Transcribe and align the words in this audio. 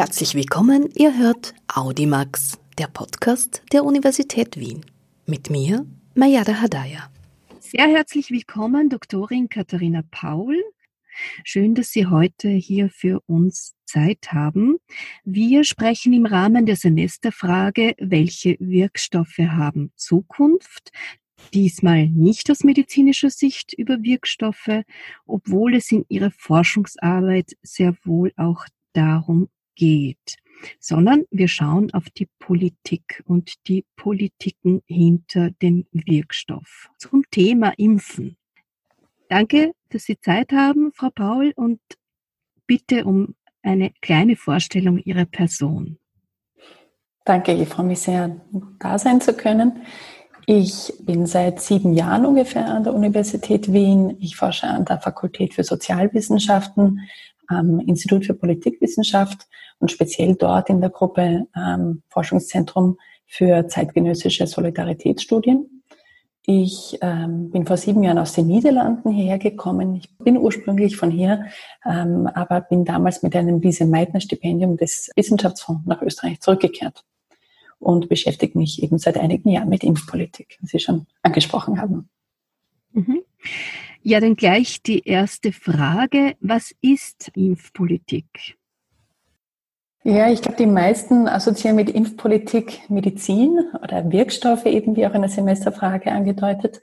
Herzlich 0.00 0.34
willkommen, 0.34 0.88
ihr 0.94 1.18
hört 1.18 1.52
Audimax, 1.68 2.58
der 2.78 2.86
Podcast 2.86 3.62
der 3.70 3.84
Universität 3.84 4.56
Wien. 4.58 4.86
Mit 5.26 5.50
mir, 5.50 5.84
Mayada 6.14 6.58
Hadaya. 6.58 7.10
Sehr 7.58 7.86
herzlich 7.86 8.30
willkommen, 8.30 8.88
Doktorin 8.88 9.50
Katharina 9.50 10.02
Paul. 10.10 10.56
Schön, 11.44 11.74
dass 11.74 11.90
Sie 11.90 12.06
heute 12.06 12.48
hier 12.48 12.88
für 12.88 13.20
uns 13.26 13.74
Zeit 13.84 14.32
haben. 14.32 14.78
Wir 15.24 15.64
sprechen 15.64 16.14
im 16.14 16.24
Rahmen 16.24 16.64
der 16.64 16.76
Semesterfrage, 16.76 17.94
welche 17.98 18.56
Wirkstoffe 18.58 19.36
haben 19.36 19.92
Zukunft? 19.96 20.92
Diesmal 21.52 22.06
nicht 22.06 22.50
aus 22.50 22.64
medizinischer 22.64 23.28
Sicht 23.28 23.74
über 23.74 24.02
Wirkstoffe, 24.02 24.82
obwohl 25.26 25.74
es 25.74 25.92
in 25.92 26.06
Ihrer 26.08 26.30
Forschungsarbeit 26.30 27.52
sehr 27.60 27.94
wohl 28.02 28.32
auch 28.38 28.64
darum 28.94 29.50
geht, 29.80 30.36
sondern 30.78 31.24
wir 31.30 31.48
schauen 31.48 31.90
auf 31.94 32.10
die 32.10 32.28
Politik 32.38 33.22
und 33.26 33.54
die 33.66 33.86
Politiken 33.96 34.82
hinter 34.86 35.50
dem 35.62 35.86
Wirkstoff 35.90 36.90
zum 36.98 37.24
Thema 37.30 37.72
Impfen. 37.78 38.36
Danke, 39.30 39.72
dass 39.88 40.04
Sie 40.04 40.20
Zeit 40.20 40.52
haben, 40.52 40.92
Frau 40.92 41.08
Paul, 41.10 41.52
und 41.56 41.80
bitte 42.66 43.06
um 43.06 43.34
eine 43.62 43.90
kleine 44.02 44.36
Vorstellung 44.36 44.98
Ihrer 44.98 45.24
Person. 45.24 45.98
Danke, 47.24 47.54
ich 47.54 47.68
freue 47.68 47.86
mich 47.86 48.00
sehr, 48.00 48.40
da 48.78 48.98
sein 48.98 49.20
zu 49.20 49.32
können. 49.32 49.82
Ich 50.46 50.92
bin 51.00 51.26
seit 51.26 51.60
sieben 51.60 51.94
Jahren 51.94 52.26
ungefähr 52.26 52.66
an 52.66 52.84
der 52.84 52.92
Universität 52.92 53.72
Wien. 53.72 54.16
Ich 54.20 54.36
forsche 54.36 54.66
an 54.66 54.84
der 54.84 55.00
Fakultät 55.00 55.54
für 55.54 55.64
Sozialwissenschaften 55.64 57.08
am 57.50 57.80
Institut 57.80 58.24
für 58.24 58.34
Politikwissenschaft 58.34 59.46
und 59.78 59.90
speziell 59.90 60.36
dort 60.36 60.70
in 60.70 60.80
der 60.80 60.90
Gruppe 60.90 61.46
ähm, 61.56 62.02
Forschungszentrum 62.08 62.96
für 63.26 63.66
zeitgenössische 63.68 64.46
Solidaritätsstudien. 64.46 65.82
Ich 66.46 66.98
ähm, 67.02 67.50
bin 67.50 67.66
vor 67.66 67.76
sieben 67.76 68.02
Jahren 68.02 68.18
aus 68.18 68.32
den 68.32 68.46
Niederlanden 68.46 69.10
hierher 69.10 69.38
gekommen. 69.38 69.96
Ich 69.96 70.16
bin 70.18 70.38
ursprünglich 70.38 70.96
von 70.96 71.10
hier, 71.10 71.44
ähm, 71.84 72.26
aber 72.28 72.62
bin 72.62 72.84
damals 72.84 73.22
mit 73.22 73.36
einem 73.36 73.60
Lise-Meitner-Stipendium 73.60 74.76
des 74.76 75.10
Wissenschaftsfonds 75.16 75.86
nach 75.86 76.02
Österreich 76.02 76.40
zurückgekehrt 76.40 77.04
und 77.78 78.08
beschäftige 78.08 78.58
mich 78.58 78.82
eben 78.82 78.98
seit 78.98 79.18
einigen 79.18 79.50
Jahren 79.50 79.68
mit 79.68 79.84
Impfpolitik, 79.84 80.56
wie 80.60 80.66
Sie 80.66 80.78
schon 80.78 81.06
angesprochen 81.22 81.80
haben. 81.80 82.08
Mhm. 82.92 83.22
Ja, 84.02 84.18
dann 84.18 84.34
gleich 84.34 84.82
die 84.82 85.00
erste 85.06 85.52
Frage. 85.52 86.34
Was 86.40 86.74
ist 86.80 87.30
Impfpolitik? 87.34 88.56
Ja, 90.02 90.30
ich 90.30 90.40
glaube, 90.40 90.56
die 90.56 90.64
meisten 90.64 91.28
assoziieren 91.28 91.76
mit 91.76 91.90
Impfpolitik 91.90 92.88
Medizin 92.88 93.58
oder 93.82 94.10
Wirkstoffe, 94.10 94.64
eben 94.64 94.96
wie 94.96 95.06
auch 95.06 95.12
in 95.12 95.20
der 95.20 95.30
Semesterfrage 95.30 96.10
angedeutet. 96.10 96.80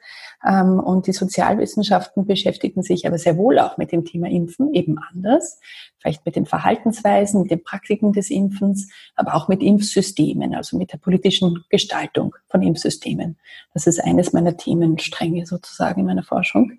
Ähm, 0.47 0.79
und 0.79 1.07
die 1.07 1.13
Sozialwissenschaften 1.13 2.27
beschäftigen 2.27 2.83
sich 2.83 3.07
aber 3.07 3.17
sehr 3.17 3.35
wohl 3.35 3.57
auch 3.57 3.77
mit 3.77 3.91
dem 3.91 4.05
Thema 4.05 4.29
Impfen, 4.29 4.71
eben 4.75 4.99
anders. 4.99 5.59
Vielleicht 5.97 6.27
mit 6.27 6.35
den 6.35 6.45
Verhaltensweisen, 6.45 7.41
mit 7.41 7.49
den 7.49 7.63
Praktiken 7.63 8.13
des 8.13 8.29
Impfens, 8.29 8.87
aber 9.15 9.33
auch 9.33 9.47
mit 9.47 9.63
Impfsystemen, 9.63 10.53
also 10.53 10.77
mit 10.77 10.93
der 10.93 10.99
politischen 10.99 11.65
Gestaltung 11.69 12.35
von 12.49 12.61
Impfsystemen. 12.61 13.39
Das 13.73 13.87
ist 13.87 13.99
eines 13.99 14.31
meiner 14.31 14.57
Themenstränge 14.57 15.47
sozusagen 15.47 16.01
in 16.01 16.05
meiner 16.05 16.23
Forschung. 16.23 16.73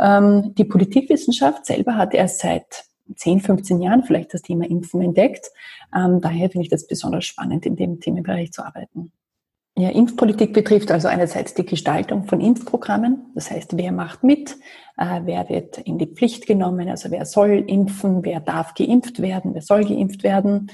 Ähm, 0.00 0.52
die 0.56 0.64
Politikwissenschaft 0.64 1.64
selber 1.64 1.94
hat 1.96 2.12
erst 2.12 2.40
seit 2.40 2.86
10, 3.14 3.40
15 3.40 3.80
Jahren 3.80 4.02
vielleicht 4.02 4.34
das 4.34 4.42
Thema 4.42 4.68
Impfen 4.68 5.02
entdeckt. 5.02 5.50
Ähm, 5.94 6.20
daher 6.20 6.50
finde 6.50 6.64
ich 6.64 6.70
das 6.70 6.86
besonders 6.86 7.24
spannend, 7.24 7.66
in 7.66 7.76
dem 7.76 8.00
Themenbereich 8.00 8.52
zu 8.52 8.64
arbeiten. 8.64 9.12
Ja, 9.78 9.90
Impfpolitik 9.90 10.54
betrifft 10.54 10.90
also 10.90 11.06
einerseits 11.06 11.52
die 11.52 11.66
Gestaltung 11.66 12.24
von 12.24 12.40
Impfprogrammen. 12.40 13.26
Das 13.34 13.50
heißt, 13.50 13.76
wer 13.76 13.92
macht 13.92 14.24
mit, 14.24 14.56
äh, 14.96 15.20
wer 15.24 15.50
wird 15.50 15.76
in 15.78 15.98
die 15.98 16.06
Pflicht 16.06 16.46
genommen, 16.46 16.88
also 16.88 17.10
wer 17.10 17.26
soll 17.26 17.62
impfen, 17.66 18.24
wer 18.24 18.40
darf 18.40 18.72
geimpft 18.72 19.20
werden, 19.20 19.52
wer 19.52 19.60
soll 19.60 19.84
geimpft 19.84 20.22
werden. 20.22 20.70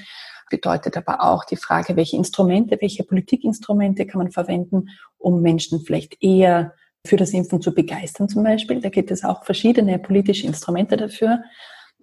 Bedeutet 0.49 0.95
aber 0.95 1.21
auch 1.21 1.43
die 1.43 1.57
Frage, 1.57 1.97
welche 1.97 2.15
Instrumente, 2.15 2.77
welche 2.79 3.03
Politikinstrumente 3.03 4.05
kann 4.05 4.19
man 4.19 4.31
verwenden, 4.31 4.87
um 5.17 5.41
Menschen 5.41 5.81
vielleicht 5.81 6.23
eher 6.23 6.73
für 7.05 7.17
das 7.17 7.31
Impfen 7.31 7.61
zu 7.61 7.73
begeistern 7.73 8.29
zum 8.29 8.43
Beispiel. 8.43 8.79
Da 8.79 8.87
gibt 8.87 9.11
es 9.11 9.25
auch 9.25 9.43
verschiedene 9.43 9.99
politische 9.99 10.47
Instrumente 10.47 10.95
dafür. 10.95 11.43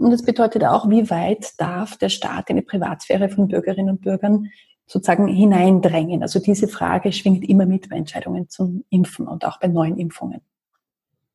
Und 0.00 0.12
das 0.12 0.22
bedeutet 0.22 0.64
auch, 0.64 0.88
wie 0.88 1.10
weit 1.10 1.60
darf 1.60 1.98
der 1.98 2.08
Staat 2.08 2.48
in 2.48 2.56
die 2.56 2.62
Privatsphäre 2.62 3.28
von 3.28 3.48
Bürgerinnen 3.48 3.90
und 3.90 4.00
Bürgern 4.00 4.48
sozusagen 4.86 5.28
hineindrängen. 5.28 6.22
Also 6.22 6.40
diese 6.40 6.68
Frage 6.68 7.12
schwingt 7.12 7.46
immer 7.46 7.66
mit 7.66 7.90
bei 7.90 7.96
Entscheidungen 7.96 8.48
zum 8.48 8.82
Impfen 8.88 9.28
und 9.28 9.44
auch 9.44 9.60
bei 9.60 9.68
neuen 9.68 9.98
Impfungen. 9.98 10.40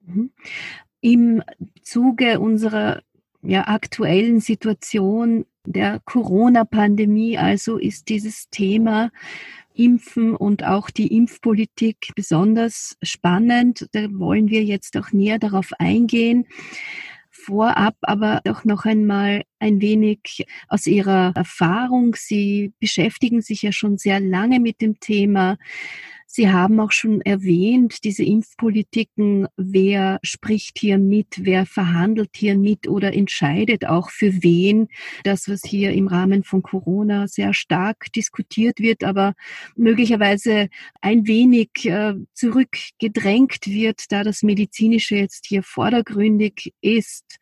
Mhm. 0.02 0.32
Im 1.00 1.44
Zuge 1.84 2.40
unserer 2.40 3.04
ja, 3.44 3.68
aktuellen 3.68 4.40
Situation 4.40 5.46
der 5.64 6.00
Corona-Pandemie 6.04 7.38
also 7.38 7.78
ist 7.78 8.10
dieses 8.10 8.50
Thema 8.50 9.12
Impfen 9.76 10.36
und 10.36 10.64
auch 10.66 10.90
die 10.90 11.16
Impfpolitik 11.16 12.14
besonders 12.16 12.98
spannend. 13.04 13.88
Da 13.92 14.08
wollen 14.12 14.50
wir 14.50 14.64
jetzt 14.64 14.98
auch 14.98 15.12
näher 15.12 15.38
darauf 15.38 15.72
eingehen 15.78 16.48
vorab 17.36 17.96
aber 18.02 18.42
doch 18.44 18.66
noch 18.66 18.86
einmal 18.86 19.44
ein 19.60 19.82
wenig 19.82 20.46
aus 20.68 20.88
Ihrer 20.88 21.34
Erfahrung. 21.36 22.16
Sie 22.16 22.74
beschäftigen 22.80 23.42
sich 23.42 23.62
ja 23.62 23.72
schon 23.72 23.98
sehr 23.98 24.20
lange 24.20 24.60
mit 24.60 24.82
dem 24.82 25.00
Thema. 25.00 25.58
Sie 26.36 26.50
haben 26.50 26.82
auch 26.82 26.92
schon 26.92 27.22
erwähnt, 27.22 28.04
diese 28.04 28.26
Impfpolitiken, 28.26 29.48
wer 29.56 30.20
spricht 30.22 30.80
hier 30.80 30.98
mit, 30.98 31.46
wer 31.46 31.66
verhandelt 31.66 32.32
hier 32.36 32.58
mit 32.58 32.90
oder 32.90 33.14
entscheidet 33.14 33.86
auch 33.86 34.10
für 34.10 34.44
wen. 34.44 34.90
Das, 35.24 35.48
was 35.48 35.62
hier 35.66 35.94
im 35.94 36.08
Rahmen 36.10 36.44
von 36.44 36.62
Corona 36.62 37.30
sehr 37.30 37.54
stark 37.54 38.12
diskutiert 38.12 38.80
wird, 38.80 39.06
aber 39.06 39.34
möglicherweise 39.78 40.68
ein 41.00 41.26
wenig 41.26 41.70
äh, 41.86 42.16
zurückgedrängt 42.34 43.66
wird, 43.68 44.02
da 44.10 44.26
das 44.26 44.44
Medizinische 44.44 45.16
jetzt 45.16 45.46
hier 45.46 45.64
vordergründig 45.64 46.74
ist. 46.82 47.38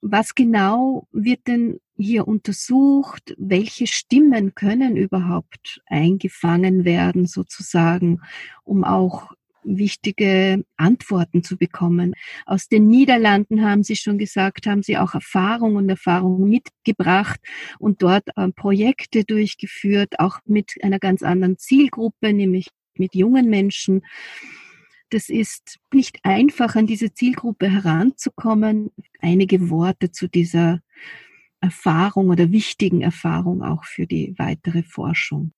Was 0.00 0.34
genau 0.34 1.08
wird 1.12 1.46
denn 1.46 1.80
hier 1.96 2.28
untersucht, 2.28 3.34
welche 3.38 3.86
Stimmen 3.86 4.54
können 4.54 4.96
überhaupt 4.96 5.80
eingefangen 5.86 6.84
werden, 6.84 7.26
sozusagen, 7.26 8.20
um 8.64 8.84
auch 8.84 9.32
wichtige 9.66 10.64
Antworten 10.76 11.42
zu 11.42 11.56
bekommen. 11.56 12.14
Aus 12.44 12.68
den 12.68 12.86
Niederlanden 12.86 13.62
haben 13.62 13.82
Sie 13.82 13.96
schon 13.96 14.16
gesagt, 14.18 14.66
haben 14.66 14.82
Sie 14.82 14.96
auch 14.96 15.14
Erfahrung 15.14 15.76
und 15.76 15.88
Erfahrung 15.88 16.48
mitgebracht 16.48 17.40
und 17.78 18.02
dort 18.02 18.28
äh, 18.36 18.48
Projekte 18.52 19.24
durchgeführt, 19.24 20.20
auch 20.20 20.38
mit 20.44 20.74
einer 20.82 20.98
ganz 20.98 21.22
anderen 21.22 21.58
Zielgruppe, 21.58 22.32
nämlich 22.32 22.68
mit 22.94 23.14
jungen 23.14 23.50
Menschen. 23.50 24.02
Das 25.10 25.28
ist 25.28 25.78
nicht 25.92 26.18
einfach, 26.24 26.74
an 26.74 26.86
diese 26.86 27.14
Zielgruppe 27.14 27.68
heranzukommen. 27.68 28.90
Einige 29.20 29.70
Worte 29.70 30.10
zu 30.10 30.28
dieser 30.28 30.80
Erfahrung 31.60 32.28
oder 32.28 32.50
wichtigen 32.50 33.02
Erfahrung 33.02 33.62
auch 33.62 33.84
für 33.84 34.06
die 34.06 34.34
weitere 34.38 34.82
Forschung? 34.82 35.52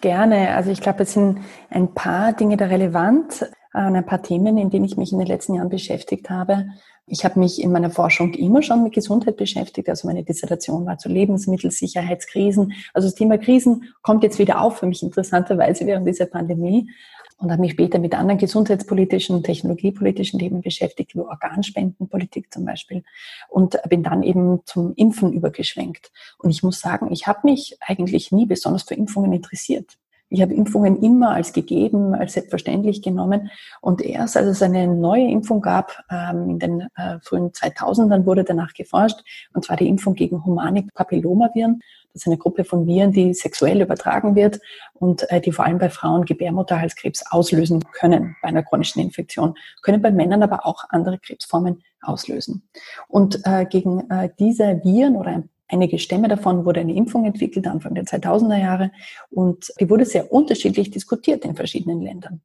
Gerne. 0.00 0.54
Also 0.56 0.70
ich 0.70 0.80
glaube, 0.80 1.04
es 1.04 1.12
sind 1.12 1.38
ein 1.70 1.94
paar 1.94 2.32
Dinge 2.32 2.56
da 2.56 2.66
relevant 2.66 3.48
an 3.72 3.96
ein 3.96 4.04
paar 4.04 4.22
Themen, 4.22 4.58
in 4.58 4.70
denen 4.70 4.84
ich 4.84 4.96
mich 4.96 5.12
in 5.12 5.18
den 5.18 5.28
letzten 5.28 5.54
Jahren 5.54 5.68
beschäftigt 5.68 6.28
habe. 6.28 6.66
Ich 7.06 7.24
habe 7.24 7.38
mich 7.38 7.62
in 7.62 7.72
meiner 7.72 7.90
Forschung 7.90 8.34
immer 8.34 8.62
schon 8.62 8.82
mit 8.82 8.94
Gesundheit 8.94 9.36
beschäftigt. 9.36 9.88
Also 9.88 10.06
meine 10.06 10.24
Dissertation 10.24 10.86
war 10.86 10.98
zu 10.98 11.08
Lebensmittelsicherheitskrisen. 11.08 12.72
Also 12.92 13.08
das 13.08 13.14
Thema 13.14 13.38
Krisen 13.38 13.94
kommt 14.02 14.24
jetzt 14.24 14.38
wieder 14.38 14.60
auf 14.60 14.78
für 14.78 14.86
mich 14.86 15.02
interessanterweise 15.02 15.86
während 15.86 16.06
dieser 16.06 16.26
Pandemie 16.26 16.90
und 17.38 17.50
habe 17.50 17.60
mich 17.60 17.72
später 17.72 17.98
mit 17.98 18.14
anderen 18.14 18.38
gesundheitspolitischen, 18.38 19.42
technologiepolitischen 19.42 20.38
Themen 20.38 20.62
beschäftigt, 20.62 21.14
wie 21.14 21.20
Organspendenpolitik 21.20 22.52
zum 22.52 22.64
Beispiel, 22.64 23.04
und 23.48 23.78
bin 23.88 24.02
dann 24.02 24.22
eben 24.22 24.60
zum 24.64 24.94
Impfen 24.94 25.32
übergeschwenkt. 25.32 26.12
Und 26.38 26.50
ich 26.50 26.62
muss 26.62 26.80
sagen, 26.80 27.10
ich 27.12 27.26
habe 27.26 27.40
mich 27.44 27.76
eigentlich 27.80 28.32
nie 28.32 28.46
besonders 28.46 28.84
für 28.84 28.94
Impfungen 28.94 29.32
interessiert. 29.32 29.98
Ich 30.32 30.40
habe 30.40 30.54
Impfungen 30.54 31.02
immer 31.02 31.32
als 31.32 31.52
gegeben, 31.52 32.14
als 32.14 32.32
selbstverständlich 32.32 33.02
genommen. 33.02 33.50
Und 33.82 34.00
erst 34.00 34.34
als 34.38 34.46
es 34.46 34.62
eine 34.62 34.86
neue 34.86 35.28
Impfung 35.28 35.60
gab, 35.60 36.02
ähm, 36.10 36.48
in 36.48 36.58
den 36.58 36.80
äh, 36.96 37.18
frühen 37.20 37.50
2000ern 37.50 38.24
wurde 38.24 38.42
danach 38.42 38.72
geforscht, 38.72 39.20
und 39.52 39.66
zwar 39.66 39.76
die 39.76 39.88
Impfung 39.88 40.14
gegen 40.14 40.42
humane 40.42 40.86
Papillomaviren. 40.94 41.80
Das 42.14 42.22
ist 42.22 42.26
eine 42.26 42.38
Gruppe 42.38 42.64
von 42.64 42.86
Viren, 42.86 43.12
die 43.12 43.34
sexuell 43.34 43.82
übertragen 43.82 44.34
wird 44.34 44.58
und 44.94 45.30
äh, 45.30 45.42
die 45.42 45.52
vor 45.52 45.66
allem 45.66 45.78
bei 45.78 45.90
Frauen 45.90 46.24
Gebärmutterhalskrebs 46.24 47.30
auslösen 47.30 47.84
können 47.92 48.34
bei 48.40 48.48
einer 48.48 48.62
chronischen 48.62 49.02
Infektion, 49.02 49.54
können 49.82 50.00
bei 50.00 50.10
Männern 50.10 50.42
aber 50.42 50.64
auch 50.64 50.84
andere 50.88 51.18
Krebsformen 51.18 51.82
auslösen. 52.00 52.66
Und 53.06 53.42
äh, 53.44 53.66
gegen 53.66 54.08
diese 54.38 54.80
Viren 54.82 55.16
oder 55.16 55.30
ein 55.30 55.50
einige 55.68 55.98
Stämme 55.98 56.28
davon 56.28 56.64
wurde 56.64 56.80
eine 56.80 56.94
Impfung 56.94 57.24
entwickelt, 57.24 57.66
Anfang 57.66 57.94
der 57.94 58.04
2000er 58.04 58.60
Jahre. 58.60 58.90
Und 59.30 59.72
die 59.80 59.88
wurde 59.88 60.04
sehr 60.04 60.32
unterschiedlich 60.32 60.90
diskutiert 60.90 61.44
in 61.44 61.54
verschiedenen 61.54 62.02
Ländern. 62.02 62.42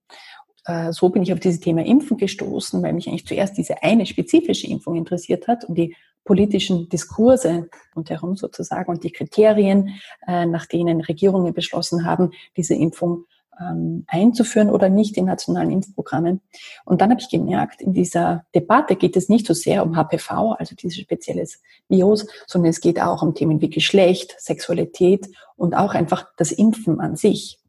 Äh, 0.66 0.92
so 0.92 1.10
bin 1.10 1.24
ich 1.24 1.34
auf 1.34 1.40
dieses 1.40 1.60
Thema 1.60 1.86
Impfen 1.86 2.18
gestoßen, 2.18 2.82
weil 2.84 2.94
mich 2.94 3.08
eigentlich 3.08 3.26
zuerst 3.26 3.58
diese 3.58 3.82
eine 3.84 4.06
spezifische 4.06 4.68
Impfung 4.68 4.96
interessiert 4.96 5.48
hat 5.48 5.66
und 5.66 5.78
die 5.78 5.96
politischen 6.26 6.90
Diskurse 6.90 7.70
rundherum 7.96 8.36
sozusagen 8.36 8.92
und 8.92 9.04
die 9.04 9.12
Kriterien, 9.12 9.96
äh, 10.28 10.46
nach 10.46 10.66
denen 10.66 11.02
Regierungen 11.02 11.54
beschlossen 11.54 12.06
haben, 12.06 12.32
diese 12.58 12.76
Impfung 12.76 13.26
ähm, 13.60 14.06
einzuführen 14.08 14.70
oder 14.70 14.90
nicht 14.90 15.18
in 15.18 15.26
nationalen 15.26 15.72
Impfprogrammen. 15.72 16.42
Und 16.86 17.02
dann 17.02 17.12
habe 17.12 17.22
ich 17.22 17.30
gemerkt, 17.30 17.82
in 17.82 17.94
dieser 17.94 18.46
Debatte 18.54 18.96
geht 18.96 19.18
es 19.18 19.30
nicht 19.30 19.48
so 19.48 19.54
sehr 19.54 19.86
um 19.86 19.96
HPV, 19.96 20.54
also 20.54 20.76
dieses 20.76 20.98
spezielles 20.98 21.62
Virus, 21.90 22.28
sondern 22.46 22.70
es 22.70 22.82
geht 22.82 23.02
auch 23.02 23.22
um 23.22 23.34
Themen 23.34 23.62
wie 23.62 23.70
Geschlecht, 23.70 24.36
Sexualität 24.40 25.30
und 25.56 25.76
auch 25.76 25.94
einfach 25.94 26.28
das 26.38 26.52
Impfen 26.52 27.00
an 27.00 27.16
sich. 27.16 27.60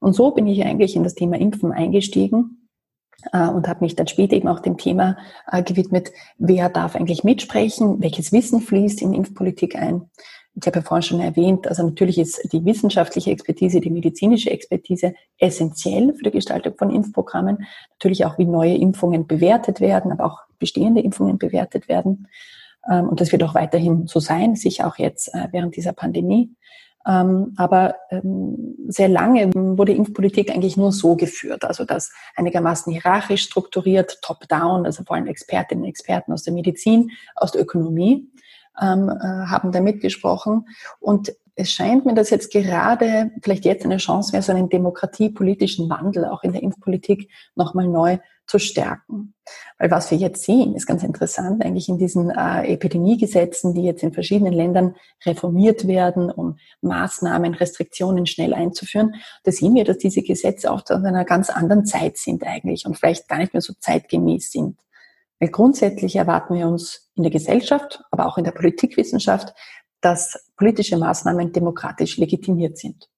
Und 0.00 0.14
so 0.14 0.32
bin 0.32 0.46
ich 0.46 0.64
eigentlich 0.64 0.96
in 0.96 1.02
das 1.02 1.14
Thema 1.14 1.38
Impfen 1.38 1.72
eingestiegen 1.72 2.68
äh, 3.32 3.48
und 3.48 3.68
habe 3.68 3.84
mich 3.84 3.96
dann 3.96 4.06
später 4.06 4.36
eben 4.36 4.48
auch 4.48 4.60
dem 4.60 4.76
Thema 4.76 5.16
äh, 5.50 5.62
gewidmet, 5.62 6.12
wer 6.38 6.68
darf 6.68 6.96
eigentlich 6.96 7.24
mitsprechen, 7.24 8.00
welches 8.02 8.32
Wissen 8.32 8.60
fließt 8.60 9.02
in 9.02 9.14
Impfpolitik 9.14 9.76
ein 9.76 10.10
ich 10.56 10.66
habe 10.66 10.78
ja 10.78 10.82
vorhin 10.82 11.02
schon 11.02 11.20
erwähnt, 11.20 11.66
also 11.66 11.82
natürlich 11.82 12.18
ist 12.18 12.52
die 12.52 12.64
wissenschaftliche 12.64 13.30
Expertise, 13.30 13.80
die 13.80 13.90
medizinische 13.90 14.50
Expertise 14.50 15.14
essentiell 15.38 16.14
für 16.14 16.24
die 16.24 16.30
Gestaltung 16.30 16.74
von 16.78 16.90
Impfprogrammen. 16.90 17.66
Natürlich 17.90 18.24
auch, 18.24 18.38
wie 18.38 18.44
neue 18.44 18.76
Impfungen 18.76 19.26
bewertet 19.26 19.80
werden, 19.80 20.12
aber 20.12 20.26
auch 20.26 20.40
bestehende 20.58 21.00
Impfungen 21.00 21.38
bewertet 21.38 21.88
werden. 21.88 22.28
Ähm, 22.88 23.08
und 23.08 23.20
das 23.20 23.32
wird 23.32 23.42
auch 23.42 23.54
weiterhin 23.54 24.06
so 24.06 24.20
sein, 24.20 24.54
sicher 24.54 24.86
auch 24.86 24.96
jetzt 24.96 25.34
äh, 25.34 25.48
während 25.50 25.76
dieser 25.76 25.92
Pandemie. 25.92 26.54
Ähm, 27.06 27.52
aber 27.56 27.96
ähm, 28.10 28.76
sehr 28.86 29.08
lange 29.08 29.52
wurde 29.52 29.92
Impfpolitik 29.92 30.50
eigentlich 30.50 30.76
nur 30.76 30.90
so 30.90 31.16
geführt, 31.16 31.64
also 31.64 31.84
das 31.84 32.10
einigermaßen 32.34 32.92
hierarchisch 32.92 33.42
strukturiert, 33.42 34.22
top-down, 34.22 34.86
also 34.86 35.04
vor 35.04 35.16
allem 35.16 35.26
Expertinnen 35.26 35.84
und 35.84 35.90
Experten 35.90 36.32
aus 36.32 36.44
der 36.44 36.54
Medizin, 36.54 37.10
aus 37.34 37.52
der 37.52 37.60
Ökonomie 37.60 38.30
ähm, 38.80 39.08
äh, 39.08 39.46
haben 39.46 39.72
da 39.72 39.80
mitgesprochen. 39.80 40.66
Und 41.00 41.32
es 41.56 41.70
scheint 41.70 42.04
mir, 42.04 42.14
dass 42.14 42.30
jetzt 42.30 42.52
gerade 42.52 43.30
vielleicht 43.42 43.64
jetzt 43.64 43.84
eine 43.84 43.98
Chance 43.98 44.32
wäre, 44.32 44.42
so 44.42 44.52
einen 44.52 44.68
demokratiepolitischen 44.68 45.88
Wandel 45.88 46.24
auch 46.24 46.42
in 46.42 46.52
der 46.52 46.62
Impfpolitik 46.62 47.30
nochmal 47.54 47.86
neu 47.86 48.18
zu 48.46 48.58
stärken. 48.58 49.34
Weil 49.78 49.90
was 49.90 50.10
wir 50.10 50.18
jetzt 50.18 50.44
sehen, 50.44 50.74
ist 50.74 50.86
ganz 50.86 51.02
interessant, 51.02 51.64
eigentlich 51.64 51.88
in 51.88 51.98
diesen 51.98 52.30
äh, 52.30 52.72
Epidemiegesetzen, 52.72 53.74
die 53.74 53.84
jetzt 53.84 54.02
in 54.02 54.12
verschiedenen 54.12 54.52
Ländern 54.52 54.96
reformiert 55.24 55.86
werden, 55.86 56.30
um 56.30 56.58
Maßnahmen, 56.82 57.54
Restriktionen 57.54 58.26
schnell 58.26 58.52
einzuführen, 58.52 59.14
da 59.44 59.52
sehen 59.52 59.74
wir, 59.74 59.84
dass 59.84 59.98
diese 59.98 60.22
Gesetze 60.22 60.70
oft 60.70 60.90
aus 60.90 61.02
einer 61.04 61.24
ganz 61.24 61.50
anderen 61.50 61.86
Zeit 61.86 62.18
sind 62.18 62.44
eigentlich 62.44 62.84
und 62.84 62.98
vielleicht 62.98 63.28
gar 63.28 63.38
nicht 63.38 63.54
mehr 63.54 63.62
so 63.62 63.72
zeitgemäß 63.78 64.50
sind. 64.50 64.78
Weil 65.40 65.50
grundsätzlich 65.50 66.16
erwarten 66.16 66.54
wir 66.54 66.68
uns 66.68 67.10
in 67.14 67.22
der 67.22 67.32
Gesellschaft, 67.32 68.02
aber 68.10 68.26
auch 68.26 68.38
in 68.38 68.44
der 68.44 68.52
Politikwissenschaft, 68.52 69.54
dass 70.00 70.50
politische 70.56 70.96
Maßnahmen 70.96 71.52
demokratisch 71.52 72.18
legitimiert 72.18 72.78
sind. 72.78 73.08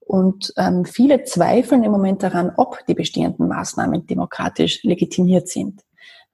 Und 0.00 0.52
ähm, 0.56 0.84
viele 0.84 1.24
zweifeln 1.24 1.84
im 1.84 1.92
Moment 1.92 2.22
daran, 2.22 2.52
ob 2.56 2.84
die 2.86 2.94
bestehenden 2.94 3.46
Maßnahmen 3.46 4.06
demokratisch 4.06 4.82
legitimiert 4.82 5.48
sind. 5.48 5.82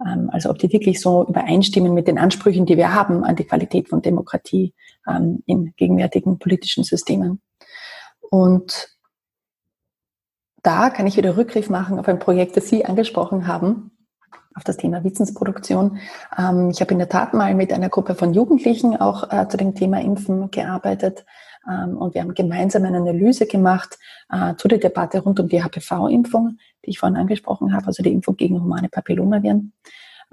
Ähm, 0.04 0.30
also 0.32 0.50
ob 0.50 0.58
die 0.58 0.72
wirklich 0.72 1.00
so 1.00 1.26
übereinstimmen 1.26 1.92
mit 1.92 2.08
den 2.08 2.18
Ansprüchen, 2.18 2.66
die 2.66 2.76
wir 2.76 2.94
haben 2.94 3.24
an 3.24 3.36
die 3.36 3.44
Qualität 3.44 3.88
von 3.88 4.02
Demokratie 4.02 4.74
ähm, 5.06 5.42
in 5.46 5.74
gegenwärtigen 5.76 6.38
politischen 6.38 6.84
Systemen. 6.84 7.40
Und 8.20 8.96
da 10.62 10.90
kann 10.90 11.06
ich 11.06 11.16
wieder 11.16 11.36
Rückgriff 11.36 11.70
machen 11.70 11.98
auf 11.98 12.08
ein 12.08 12.18
Projekt, 12.18 12.56
das 12.56 12.68
Sie 12.68 12.84
angesprochen 12.84 13.46
haben, 13.46 13.95
auf 14.56 14.64
das 14.64 14.78
Thema 14.78 15.04
Wissensproduktion. 15.04 15.98
Ähm, 16.36 16.70
ich 16.70 16.80
habe 16.80 16.92
in 16.92 16.98
der 16.98 17.08
Tat 17.08 17.34
mal 17.34 17.54
mit 17.54 17.72
einer 17.72 17.90
Gruppe 17.90 18.14
von 18.14 18.34
Jugendlichen 18.34 18.96
auch 18.96 19.30
äh, 19.30 19.46
zu 19.48 19.56
dem 19.56 19.74
Thema 19.74 20.00
Impfen 20.00 20.50
gearbeitet 20.50 21.24
ähm, 21.68 21.96
und 21.96 22.14
wir 22.14 22.22
haben 22.22 22.34
gemeinsam 22.34 22.84
eine 22.84 22.96
Analyse 22.96 23.46
gemacht 23.46 23.98
äh, 24.30 24.54
zu 24.56 24.68
der 24.68 24.78
Debatte 24.78 25.20
rund 25.20 25.38
um 25.38 25.48
die 25.48 25.62
HPV-Impfung, 25.62 26.58
die 26.84 26.90
ich 26.90 26.98
vorhin 26.98 27.16
angesprochen 27.16 27.74
habe, 27.74 27.86
also 27.86 28.02
die 28.02 28.12
Impfung 28.12 28.36
gegen 28.36 28.60
humane 28.60 28.88
Papillomaviren. 28.88 29.72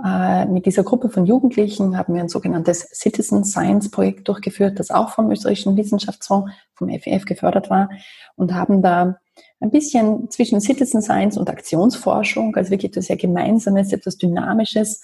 Äh, 0.04 0.46
mit 0.48 0.66
dieser 0.66 0.84
Gruppe 0.84 1.10
von 1.10 1.26
Jugendlichen 1.26 1.98
haben 1.98 2.16
wir 2.16 2.22
ein 2.22 2.30
sogenanntes 2.30 2.90
Citizen 2.94 3.44
Science 3.44 3.92
Projekt 3.92 4.28
durchgeführt, 4.28 4.80
das 4.80 4.90
auch 4.90 5.10
vom 5.10 5.30
österreichischen 5.30 5.78
Wissenschaftsfonds, 5.78 6.52
vom 6.74 6.90
FEF 6.90 7.26
gefördert 7.26 7.70
war 7.70 7.90
und 8.36 8.54
haben 8.54 8.82
da 8.82 9.20
ein 9.64 9.72
bisschen 9.72 10.30
zwischen 10.30 10.60
Citizen 10.60 11.02
Science 11.02 11.38
und 11.38 11.50
Aktionsforschung, 11.50 12.56
also 12.56 12.70
wirklich 12.70 12.92
etwas 12.92 13.06
sehr 13.06 13.16
Gemeinsames, 13.16 13.94
etwas 13.94 14.18
Dynamisches 14.18 15.02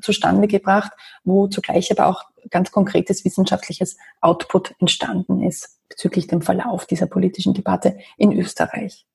zustande 0.00 0.48
gebracht, 0.48 0.92
wo 1.24 1.48
zugleich 1.48 1.90
aber 1.90 2.06
auch 2.06 2.24
ganz 2.50 2.70
konkretes 2.70 3.24
wissenschaftliches 3.24 3.96
Output 4.20 4.74
entstanden 4.78 5.42
ist 5.42 5.78
bezüglich 5.88 6.26
dem 6.26 6.42
Verlauf 6.42 6.86
dieser 6.86 7.06
politischen 7.06 7.54
Debatte 7.54 7.98
in 8.16 8.32
Österreich. 8.32 9.06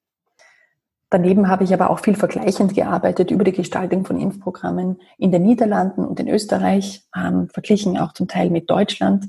Daneben 1.09 1.47
habe 1.47 1.63
ich 1.63 1.73
aber 1.73 1.89
auch 1.89 1.99
viel 1.99 2.15
vergleichend 2.15 2.75
gearbeitet 2.75 3.31
über 3.31 3.45
die 3.45 3.53
Gestaltung 3.53 4.05
von 4.05 4.19
Impfprogrammen 4.19 4.99
in 5.17 5.31
den 5.31 5.43
Niederlanden 5.43 6.05
und 6.05 6.19
in 6.19 6.27
Österreich, 6.27 7.03
ähm, 7.15 7.47
verglichen 7.49 7.97
auch 7.97 8.11
zum 8.11 8.27
Teil 8.27 8.49
mit 8.49 8.69
Deutschland. 8.69 9.25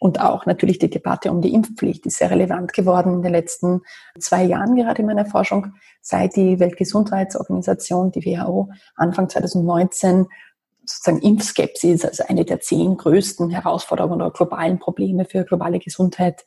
Und 0.00 0.20
auch 0.20 0.46
natürlich 0.46 0.78
die 0.78 0.88
Debatte 0.88 1.30
um 1.30 1.42
die 1.42 1.52
Impfpflicht 1.52 2.06
ist 2.06 2.18
sehr 2.18 2.30
relevant 2.30 2.72
geworden 2.72 3.14
in 3.14 3.22
den 3.22 3.32
letzten 3.32 3.82
zwei 4.18 4.44
Jahren 4.44 4.76
gerade 4.76 5.02
in 5.02 5.06
meiner 5.06 5.26
Forschung, 5.26 5.74
seit 6.00 6.36
die 6.36 6.60
Weltgesundheitsorganisation, 6.60 8.12
die 8.12 8.24
WHO, 8.24 8.70
Anfang 8.94 9.28
2019 9.28 10.26
sozusagen 10.86 11.20
Impfskepsis, 11.20 12.04
also 12.04 12.24
eine 12.26 12.44
der 12.44 12.60
zehn 12.60 12.96
größten 12.96 13.50
Herausforderungen 13.50 14.22
oder 14.22 14.30
globalen 14.30 14.78
Probleme 14.78 15.26
für 15.26 15.44
globale 15.44 15.78
Gesundheit 15.78 16.46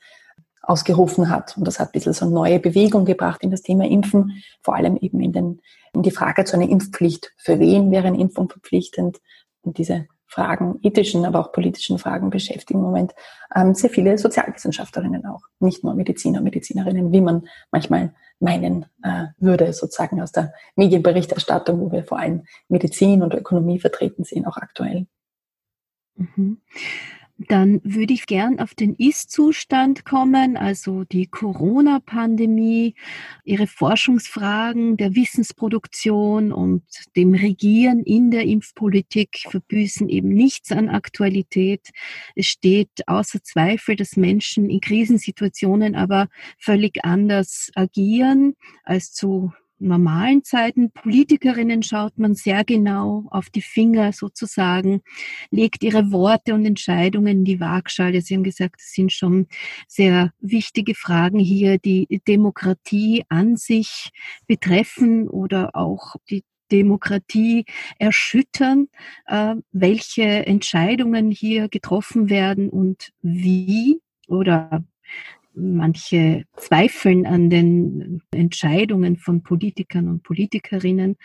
ausgerufen 0.62 1.30
hat. 1.30 1.58
Und 1.58 1.66
das 1.66 1.80
hat 1.80 1.90
ein 1.90 1.92
bisschen 1.94 2.13
so 2.13 2.25
eine 2.25 2.34
neue 2.34 2.60
Bewegung 2.60 3.06
gebracht 3.06 3.44
in 3.44 3.52
das 3.52 3.62
Thema 3.62 3.86
Impfen, 3.86 4.44
vor 4.62 4.75
allem 4.75 4.98
eben 4.98 5.20
in, 5.22 5.34
den, 5.34 5.62
in 5.94 6.03
die 6.03 6.12
Frage 6.12 6.46
zu 6.46 6.56
einer 6.56 6.70
Impfpflicht. 6.70 7.34
Für 7.38 7.60
wen 7.60 7.91
wäre 7.91 8.08
eine 8.08 8.20
Impfung 8.20 8.50
verpflichtend? 8.50 9.20
Und 9.63 9.77
diese 9.77 10.08
Fragen, 10.32 10.80
ethischen, 10.82 11.25
aber 11.25 11.39
auch 11.39 11.51
politischen 11.51 12.00
Fragen 12.00 12.30
beschäftigen 12.30 12.80
im 12.80 12.86
Moment 12.86 13.13
ähm, 13.53 13.74
sehr 13.74 13.89
viele 13.89 14.18
Sozialwissenschaftlerinnen 14.18 15.25
auch, 15.25 15.41
nicht 15.60 15.84
nur 15.84 15.94
Mediziner, 15.94 16.39
Medizinerinnen, 16.39 17.12
wie 17.12 17.20
man 17.20 17.50
manchmal 17.70 18.13
meinen 18.39 18.86
äh, 19.03 19.25
würde, 19.39 19.74
sozusagen 19.74 20.22
aus 20.22 20.32
der 20.32 20.53
Medienberichterstattung, 20.77 21.82
wo 21.82 21.91
wir 21.91 22.06
vor 22.06 22.18
allem 22.18 22.46
Medizin 22.70 23.24
und 23.24 23.34
Ökonomie 23.34 23.80
vertreten 23.80 24.24
sehen, 24.24 24.46
auch 24.46 24.56
aktuell. 24.56 25.06
Mhm. 26.15 26.62
Dann 27.48 27.81
würde 27.83 28.13
ich 28.13 28.25
gern 28.25 28.60
auf 28.60 28.75
den 28.75 28.93
Ist-Zustand 28.95 30.05
kommen, 30.05 30.57
also 30.57 31.03
die 31.05 31.27
Corona-Pandemie, 31.27 32.93
Ihre 33.43 33.67
Forschungsfragen 33.67 34.98
der 34.98 35.15
Wissensproduktion 35.15 36.51
und 36.51 36.83
dem 37.15 37.33
Regieren 37.33 38.03
in 38.03 38.31
der 38.31 38.43
Impfpolitik 38.43 39.45
verbüßen 39.50 40.10
eben 40.10 40.29
nichts 40.29 40.71
an 40.71 40.89
Aktualität. 40.89 41.89
Es 42.36 42.48
steht 42.48 43.07
außer 43.07 43.41
Zweifel, 43.43 43.95
dass 43.95 44.17
Menschen 44.17 44.69
in 44.69 44.81
Krisensituationen 44.81 45.95
aber 45.95 46.27
völlig 46.60 47.03
anders 47.03 47.71
agieren 47.75 48.55
als 48.83 49.13
zu 49.13 49.51
normalen 49.82 50.44
Zeiten. 50.44 50.92
Politikerinnen 50.92 51.84
schaut 51.84 52.18
man 52.18 52.36
sehr 52.36 52.64
genau 52.64 53.26
auf 53.32 53.50
die 53.50 53.62
Finger 53.62 54.14
sozusagen, 54.14 55.02
legt 55.50 55.84
ihre 55.84 56.12
Worte 56.12 56.54
und 56.54 56.66
Entscheidungen 56.66 57.40
in 57.40 57.46
die 57.46 57.60
Waagschale. 57.60 58.22
Sie 58.22 58.36
haben 58.36 58.44
gesagt, 58.44 58.80
es 58.80 58.94
sind 58.94 59.12
schon 59.12 59.48
sehr 59.88 60.32
wichtige 60.40 60.96
Fragen 60.96 61.40
hier, 61.40 61.78
die 61.78 62.22
Demokratie 62.28 63.24
an 63.30 63.58
sich 63.58 64.12
betreffen 64.48 65.28
oder 65.28 65.76
auch 65.76 66.16
die 66.30 66.44
Demokratie 66.72 67.66
erschüttern, 68.00 68.88
äh, 69.26 69.56
welche 69.72 70.24
Entscheidungen 70.24 71.30
hier 71.32 71.68
getroffen 71.68 72.30
werden 72.30 72.70
und 72.70 73.12
wie 73.22 74.00
oder 74.28 74.84
manche 75.53 76.43
zweifeln 76.55 77.25
an 77.25 77.50
den 77.50 78.22
Entscheidungen 78.31 79.17
von 79.17 79.43
Politikern 79.43 80.08
und 80.08 80.24
Politikerinnen, 80.24 81.17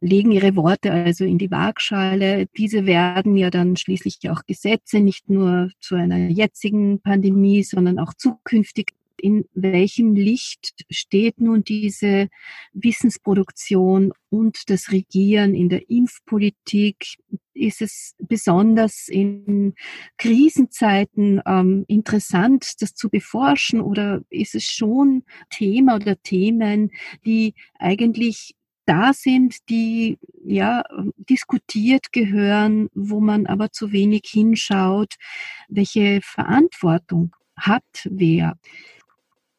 legen 0.00 0.32
ihre 0.32 0.54
Worte 0.56 0.92
also 0.92 1.24
in 1.24 1.38
die 1.38 1.50
Waagschale. 1.50 2.46
Diese 2.56 2.86
werden 2.86 3.36
ja 3.36 3.50
dann 3.50 3.76
schließlich 3.76 4.18
auch 4.30 4.42
Gesetze, 4.46 5.00
nicht 5.00 5.30
nur 5.30 5.70
zu 5.80 5.94
einer 5.94 6.28
jetzigen 6.28 7.00
Pandemie, 7.00 7.62
sondern 7.62 7.98
auch 7.98 8.12
zukünftig 8.14 8.92
in 9.20 9.44
welchem 9.54 10.14
Licht 10.14 10.84
steht 10.90 11.40
nun 11.40 11.64
diese 11.64 12.28
Wissensproduktion 12.72 14.12
und 14.30 14.68
das 14.68 14.90
Regieren 14.90 15.54
in 15.54 15.68
der 15.68 15.88
Impfpolitik? 15.90 17.16
Ist 17.54 17.82
es 17.82 18.14
besonders 18.18 19.06
in 19.08 19.74
Krisenzeiten 20.18 21.40
ähm, 21.46 21.84
interessant, 21.86 22.82
das 22.82 22.94
zu 22.94 23.08
beforschen 23.08 23.80
oder 23.80 24.22
ist 24.28 24.56
es 24.56 24.64
schon 24.64 25.22
Thema 25.50 25.96
oder 25.96 26.20
Themen, 26.20 26.90
die 27.24 27.54
eigentlich 27.78 28.56
da 28.86 29.12
sind, 29.12 29.56
die 29.68 30.18
ja 30.44 30.82
diskutiert 31.16 32.12
gehören, 32.12 32.88
wo 32.94 33.20
man 33.20 33.46
aber 33.46 33.72
zu 33.72 33.92
wenig 33.92 34.22
hinschaut, 34.26 35.14
welche 35.68 36.20
Verantwortung 36.22 37.34
hat 37.56 37.84
wer. 38.04 38.58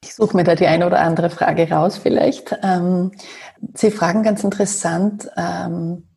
Ich 0.05 0.13
suche 0.13 0.37
mir 0.37 0.43
da 0.43 0.53
die 0.53 0.67
eine 0.67 0.85
oder 0.85 1.01
andere 1.01 1.31
Frage 1.31 1.67
raus 1.67 1.97
vielleicht. 1.97 2.55
Ähm, 2.61 3.11
Sie 3.73 3.89
fragen 3.89 4.21
ganz 4.21 4.43
interessant, 4.43 5.27
ähm, 5.35 6.07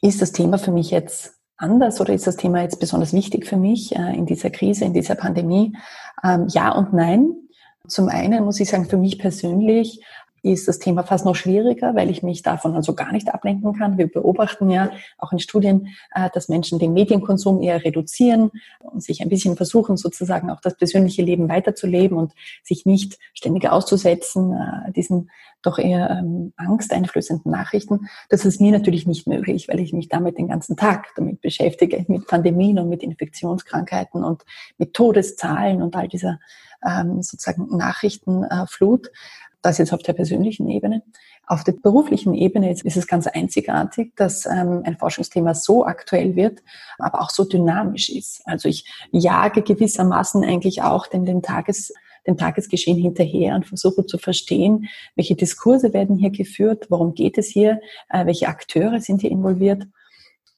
ist 0.00 0.22
das 0.22 0.32
Thema 0.32 0.56
für 0.56 0.72
mich 0.72 0.90
jetzt 0.90 1.34
anders 1.58 2.00
oder 2.00 2.14
ist 2.14 2.26
das 2.26 2.36
Thema 2.36 2.62
jetzt 2.62 2.80
besonders 2.80 3.12
wichtig 3.12 3.46
für 3.46 3.58
mich 3.58 3.94
äh, 3.94 4.16
in 4.16 4.24
dieser 4.24 4.48
Krise, 4.48 4.86
in 4.86 4.94
dieser 4.94 5.16
Pandemie? 5.16 5.76
Ähm, 6.24 6.46
ja 6.48 6.72
und 6.72 6.94
nein. 6.94 7.34
Zum 7.86 8.08
einen 8.08 8.42
muss 8.44 8.58
ich 8.58 8.70
sagen, 8.70 8.86
für 8.86 8.96
mich 8.96 9.18
persönlich 9.18 10.02
ist 10.42 10.68
das 10.68 10.78
Thema 10.78 11.02
fast 11.02 11.24
noch 11.24 11.36
schwieriger, 11.36 11.94
weil 11.94 12.10
ich 12.10 12.22
mich 12.22 12.42
davon 12.42 12.74
also 12.74 12.94
gar 12.94 13.12
nicht 13.12 13.32
ablenken 13.32 13.72
kann. 13.74 13.98
Wir 13.98 14.08
beobachten 14.08 14.70
ja 14.70 14.90
auch 15.18 15.32
in 15.32 15.38
Studien, 15.38 15.88
äh, 16.14 16.30
dass 16.32 16.48
Menschen 16.48 16.78
den 16.78 16.92
Medienkonsum 16.92 17.62
eher 17.62 17.84
reduzieren 17.84 18.50
und 18.80 19.02
sich 19.02 19.22
ein 19.22 19.28
bisschen 19.28 19.56
versuchen, 19.56 19.96
sozusagen 19.96 20.50
auch 20.50 20.60
das 20.60 20.76
persönliche 20.76 21.22
Leben 21.22 21.48
weiterzuleben 21.48 22.16
und 22.16 22.32
sich 22.62 22.86
nicht 22.86 23.18
ständig 23.34 23.68
auszusetzen, 23.68 24.52
äh, 24.52 24.92
diesen 24.92 25.30
doch 25.62 25.78
eher 25.78 26.10
ähm, 26.10 26.52
angsteinflößenden 26.56 27.50
Nachrichten. 27.50 28.08
Das 28.28 28.44
ist 28.44 28.60
mir 28.60 28.72
natürlich 28.72 29.06
nicht 29.06 29.26
möglich, 29.26 29.68
weil 29.68 29.80
ich 29.80 29.92
mich 29.92 30.08
damit 30.08 30.38
den 30.38 30.48
ganzen 30.48 30.76
Tag 30.76 31.08
damit 31.16 31.40
beschäftige, 31.40 32.04
mit 32.08 32.26
Pandemien 32.26 32.78
und 32.78 32.88
mit 32.88 33.02
Infektionskrankheiten 33.02 34.24
und 34.24 34.44
mit 34.78 34.94
Todeszahlen 34.94 35.82
und 35.82 35.96
all 35.96 36.08
dieser 36.08 36.40
ähm, 36.84 37.22
sozusagen 37.22 37.76
Nachrichtenflut. 37.76 39.10
Das 39.62 39.78
jetzt 39.78 39.92
auf 39.92 40.02
der 40.02 40.14
persönlichen 40.14 40.68
Ebene. 40.68 41.02
Auf 41.46 41.64
der 41.64 41.72
beruflichen 41.72 42.34
Ebene 42.34 42.70
ist 42.70 42.96
es 42.96 43.06
ganz 43.06 43.26
einzigartig, 43.26 44.12
dass 44.16 44.46
ähm, 44.46 44.82
ein 44.84 44.96
Forschungsthema 44.96 45.54
so 45.54 45.84
aktuell 45.84 46.34
wird, 46.34 46.60
aber 46.98 47.20
auch 47.20 47.30
so 47.30 47.44
dynamisch 47.44 48.08
ist. 48.08 48.40
Also 48.46 48.68
ich 48.68 48.84
jage 49.10 49.62
gewissermaßen 49.62 50.44
eigentlich 50.44 50.82
auch 50.82 51.06
den, 51.06 51.26
den 51.26 51.42
Tages 51.42 51.92
dem 52.26 52.36
Tagesgeschehen 52.36 52.98
hinterher 52.98 53.54
und 53.54 53.66
versuche 53.66 54.06
zu 54.06 54.18
verstehen, 54.18 54.88
welche 55.16 55.36
Diskurse 55.36 55.92
werden 55.92 56.16
hier 56.16 56.30
geführt, 56.30 56.86
worum 56.90 57.14
geht 57.14 57.38
es 57.38 57.48
hier, 57.48 57.80
äh, 58.10 58.26
welche 58.26 58.48
Akteure 58.48 59.00
sind 59.00 59.22
hier 59.22 59.30
involviert. 59.30 59.84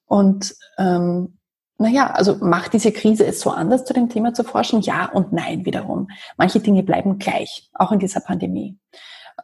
Und 0.06 0.54
ähm, 0.78 1.38
naja, 1.83 2.07
also 2.07 2.37
macht 2.37 2.73
diese 2.73 2.93
Krise 2.93 3.27
es 3.27 3.41
so 3.41 3.51
anders, 3.51 3.85
zu 3.85 3.93
dem 3.93 4.09
Thema 4.09 4.33
zu 4.33 4.45
forschen? 4.45 4.81
Ja 4.81 5.11
und 5.12 5.33
nein 5.33 5.67
wiederum. 5.67 6.09
Manche 6.37 6.61
Dinge 6.61 6.83
bleiben 6.83 7.19
gleich, 7.19 7.71
auch 7.75 7.93
in 7.93 7.99
dieser 7.99 8.21
Pandemie. 8.21 8.79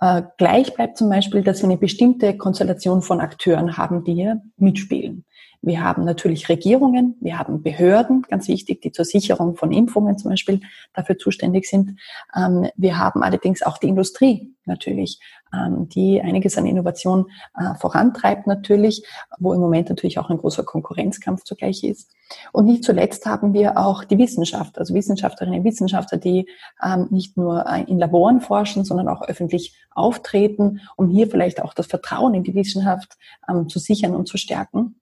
Äh, 0.00 0.23
gleich 0.37 0.75
bleibt 0.75 0.97
zum 0.97 1.11
Beispiel, 1.11 1.42
dass 1.42 1.61
wir 1.62 1.68
eine 1.68 1.78
bestimmte 1.78 2.37
Konstellation 2.37 3.02
von 3.02 3.21
Akteuren 3.21 3.76
haben, 3.76 4.04
die 4.04 4.14
hier 4.14 4.42
mitspielen. 4.57 5.25
Wir 5.61 5.83
haben 5.83 6.04
natürlich 6.04 6.49
Regierungen, 6.49 7.16
wir 7.21 7.37
haben 7.37 7.62
Behörden, 7.62 8.23
ganz 8.23 8.47
wichtig, 8.47 8.80
die 8.80 8.92
zur 8.92 9.04
Sicherung 9.04 9.57
von 9.57 9.73
Impfungen 9.73 10.16
zum 10.16 10.30
Beispiel 10.30 10.61
dafür 10.95 11.18
zuständig 11.18 11.68
sind. 11.68 11.99
Ähm, 12.35 12.68
wir 12.76 12.97
haben 12.99 13.25
allerdings 13.25 13.62
auch 13.62 13.78
die 13.78 13.88
Industrie 13.88 14.54
natürlich, 14.66 15.18
die 15.88 16.21
einiges 16.21 16.59
an 16.59 16.67
Innovation 16.67 17.31
äh, 17.57 17.75
vorantreibt 17.78 18.47
natürlich, 18.47 19.05
wo 19.38 19.52
im 19.52 19.61
Moment 19.61 19.88
natürlich 19.88 20.19
auch 20.19 20.31
ein 20.31 20.38
großer 20.38 20.64
Konkurrenzkampf 20.64 21.45
zugleich 21.45 21.85
ist. 21.85 22.12
Und 22.52 22.67
nicht 22.67 22.85
zuletzt 22.85 23.25
haben 23.26 23.55
wir 23.55 23.78
auch 23.78 24.05
die 24.05 24.19
Wissenschaft, 24.19 24.78
also 24.78 24.95
Wissenschaftlerinnen 24.95 25.61
und 25.61 25.64
Wissenschaftler, 25.64 26.19
die 26.19 26.49
ähm, 26.85 27.09
nicht 27.11 27.37
nur 27.37 27.67
äh, 27.67 27.85
in 27.85 27.99
Laboren 27.99 28.40
forschen, 28.40 28.85
sondern 28.85 29.09
auch 29.09 29.23
öffentlich 29.23 29.76
auftreten, 29.90 30.81
um 30.97 31.09
hier 31.09 31.28
vielleicht 31.28 31.62
auch 31.62 31.75
das 31.75 31.87
Vertrauen 31.87 32.35
in 32.35 32.45
die 32.45 32.55
Wissenschaft 32.55 33.17
zu 33.67 33.78
sichern 33.78 34.14
und 34.14 34.28
zu 34.28 34.37
stärken. 34.37 35.00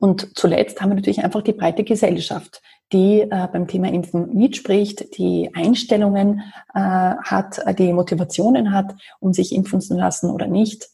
Und 0.00 0.38
zuletzt 0.38 0.80
haben 0.80 0.88
wir 0.88 0.96
natürlich 0.96 1.22
einfach 1.22 1.42
die 1.42 1.52
breite 1.52 1.84
Gesellschaft, 1.84 2.62
die 2.90 3.20
äh, 3.20 3.48
beim 3.52 3.68
Thema 3.68 3.92
Impfen 3.92 4.34
mitspricht, 4.34 5.18
die 5.18 5.50
Einstellungen 5.54 6.40
äh, 6.74 6.80
hat, 6.80 7.60
die 7.78 7.92
Motivationen 7.92 8.72
hat, 8.72 8.94
um 9.20 9.34
sich 9.34 9.54
impfen 9.54 9.82
zu 9.82 9.94
lassen 9.94 10.30
oder 10.30 10.46
nicht. 10.46 10.88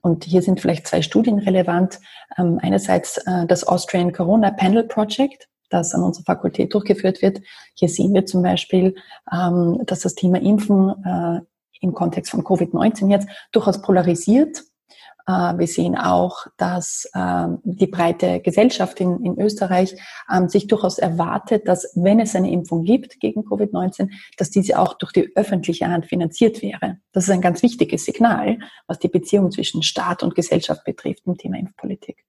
Und 0.00 0.24
hier 0.24 0.42
sind 0.42 0.60
vielleicht 0.60 0.86
zwei 0.86 1.02
Studien 1.02 1.40
relevant. 1.40 1.98
Ähm, 2.38 2.60
einerseits 2.62 3.18
äh, 3.18 3.46
das 3.46 3.66
Austrian 3.66 4.12
Corona 4.12 4.52
Panel 4.52 4.84
Project, 4.84 5.48
das 5.68 5.92
an 5.92 6.04
unserer 6.04 6.24
Fakultät 6.24 6.72
durchgeführt 6.72 7.20
wird. 7.20 7.40
Hier 7.74 7.88
sehen 7.88 8.14
wir 8.14 8.26
zum 8.26 8.44
Beispiel, 8.44 8.94
ähm, 9.32 9.80
dass 9.86 10.00
das 10.00 10.14
Thema 10.14 10.40
Impfen 10.40 10.88
äh, 11.04 11.40
im 11.80 11.94
Kontext 11.94 12.30
von 12.30 12.44
Covid-19 12.44 13.10
jetzt 13.10 13.28
durchaus 13.50 13.82
polarisiert 13.82 14.58
äh, 14.58 14.62
wir 15.26 15.66
sehen 15.66 15.96
auch, 15.96 16.46
dass 16.56 17.08
ähm, 17.14 17.58
die 17.64 17.86
breite 17.86 18.40
Gesellschaft 18.40 19.00
in, 19.00 19.24
in 19.24 19.40
Österreich 19.40 19.94
ähm, 20.32 20.48
sich 20.48 20.66
durchaus 20.66 20.98
erwartet, 20.98 21.68
dass 21.68 21.92
wenn 21.94 22.20
es 22.20 22.34
eine 22.34 22.50
Impfung 22.50 22.84
gibt 22.84 23.20
gegen 23.20 23.42
Covid-19, 23.42 24.10
dass 24.36 24.50
diese 24.50 24.78
auch 24.78 24.94
durch 24.94 25.12
die 25.12 25.30
öffentliche 25.36 25.86
Hand 25.86 26.06
finanziert 26.06 26.62
wäre. 26.62 26.98
Das 27.12 27.24
ist 27.24 27.30
ein 27.30 27.40
ganz 27.40 27.62
wichtiges 27.62 28.04
Signal, 28.04 28.58
was 28.86 28.98
die 28.98 29.08
Beziehung 29.08 29.50
zwischen 29.50 29.82
Staat 29.82 30.22
und 30.22 30.34
Gesellschaft 30.34 30.84
betrifft 30.84 31.22
im 31.26 31.36
Thema 31.36 31.58
Impfpolitik. 31.58 32.24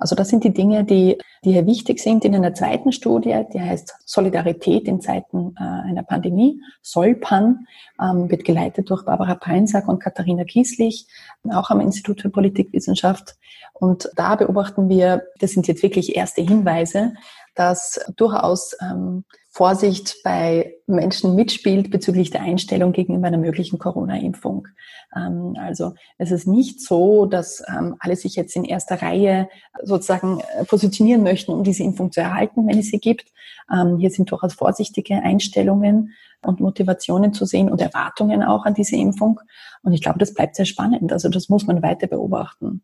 Also 0.00 0.16
das 0.16 0.28
sind 0.28 0.44
die 0.44 0.52
Dinge, 0.52 0.82
die, 0.82 1.18
die 1.44 1.52
hier 1.52 1.66
wichtig 1.66 2.00
sind. 2.00 2.24
In 2.24 2.34
einer 2.34 2.54
zweiten 2.54 2.90
Studie, 2.90 3.44
die 3.52 3.60
heißt 3.60 3.94
Solidarität 4.06 4.88
in 4.88 5.00
Zeiten 5.00 5.54
äh, 5.58 5.62
einer 5.62 6.02
Pandemie, 6.02 6.60
Solpan, 6.80 7.66
ähm, 8.00 8.30
wird 8.30 8.44
geleitet 8.44 8.88
durch 8.88 9.04
Barbara 9.04 9.34
Peinsack 9.34 9.86
und 9.88 10.00
Katharina 10.00 10.44
Kieslich, 10.44 11.06
auch 11.50 11.70
am 11.70 11.80
Institut 11.80 12.22
für 12.22 12.30
Politikwissenschaft. 12.30 13.36
Und 13.74 14.10
da 14.16 14.36
beobachten 14.36 14.88
wir, 14.88 15.22
das 15.38 15.52
sind 15.52 15.68
jetzt 15.68 15.82
wirklich 15.82 16.16
erste 16.16 16.40
Hinweise, 16.40 17.12
dass 17.54 18.00
durchaus 18.16 18.74
ähm, 18.80 19.24
Vorsicht 19.52 20.18
bei 20.22 20.74
Menschen 20.86 21.34
mitspielt 21.34 21.90
bezüglich 21.90 22.30
der 22.30 22.42
Einstellung 22.42 22.92
gegenüber 22.92 23.26
einer 23.26 23.36
möglichen 23.36 23.80
Corona-Impfung. 23.80 24.68
Ähm, 25.14 25.56
also 25.58 25.94
es 26.18 26.30
ist 26.30 26.46
nicht 26.46 26.80
so, 26.80 27.26
dass 27.26 27.60
ähm, 27.68 27.96
alle 27.98 28.14
sich 28.14 28.36
jetzt 28.36 28.54
in 28.54 28.64
erster 28.64 29.02
Reihe 29.02 29.48
sozusagen 29.82 30.40
äh, 30.40 30.64
positionieren 30.64 31.24
möchten, 31.24 31.52
um 31.52 31.64
diese 31.64 31.82
Impfung 31.82 32.12
zu 32.12 32.20
erhalten, 32.20 32.68
wenn 32.68 32.78
es 32.78 32.90
sie 32.90 33.00
gibt. 33.00 33.26
Ähm, 33.72 33.98
hier 33.98 34.10
sind 34.10 34.30
durchaus 34.30 34.54
vorsichtige 34.54 35.16
Einstellungen 35.16 36.14
und 36.42 36.60
Motivationen 36.60 37.32
zu 37.32 37.44
sehen 37.44 37.70
und 37.70 37.80
Erwartungen 37.80 38.44
auch 38.44 38.64
an 38.64 38.74
diese 38.74 38.96
Impfung. 38.96 39.40
Und 39.82 39.92
ich 39.92 40.00
glaube, 40.00 40.20
das 40.20 40.32
bleibt 40.32 40.54
sehr 40.54 40.64
spannend. 40.64 41.12
Also 41.12 41.28
das 41.28 41.48
muss 41.48 41.66
man 41.66 41.82
weiter 41.82 42.06
beobachten. 42.06 42.82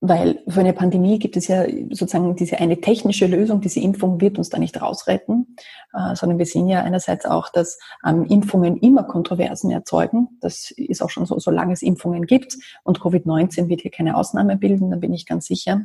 Weil 0.00 0.42
für 0.46 0.60
eine 0.60 0.74
Pandemie 0.74 1.18
gibt 1.18 1.38
es 1.38 1.48
ja 1.48 1.64
sozusagen 1.90 2.36
diese 2.36 2.58
eine 2.58 2.80
technische 2.82 3.26
Lösung, 3.26 3.62
diese 3.62 3.80
Impfung 3.80 4.20
wird 4.20 4.36
uns 4.36 4.50
da 4.50 4.58
nicht 4.58 4.80
rausretten, 4.80 5.56
äh, 5.94 6.14
sondern 6.14 6.38
wir 6.38 6.44
sehen 6.44 6.68
ja 6.68 6.82
einerseits 6.82 7.24
auch, 7.24 7.48
dass 7.48 7.78
ähm, 8.06 8.24
Impfungen 8.24 8.76
immer 8.76 9.04
Kontroversen 9.04 9.70
erzeugen. 9.70 10.28
Das 10.40 10.70
ist 10.70 11.02
auch 11.02 11.08
schon 11.08 11.24
so, 11.24 11.38
solange 11.38 11.72
es 11.72 11.80
Impfungen 11.80 12.26
gibt. 12.26 12.58
Und 12.84 13.00
Covid-19 13.00 13.68
wird 13.68 13.80
hier 13.80 13.90
keine 13.90 14.16
Ausnahme 14.16 14.56
bilden, 14.56 14.90
da 14.90 14.96
bin 14.96 15.14
ich 15.14 15.24
ganz 15.24 15.46
sicher. 15.46 15.80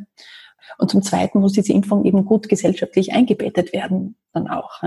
Und 0.77 0.91
zum 0.91 1.01
Zweiten 1.01 1.39
muss 1.39 1.53
diese 1.53 1.74
Impfung 1.74 2.03
eben 2.03 2.25
gut 2.25 2.50
gesellschaftlich 2.50 3.13
eingebettet 3.13 3.72
werden, 3.74 4.15
dann 4.34 4.48
auch. 4.50 4.82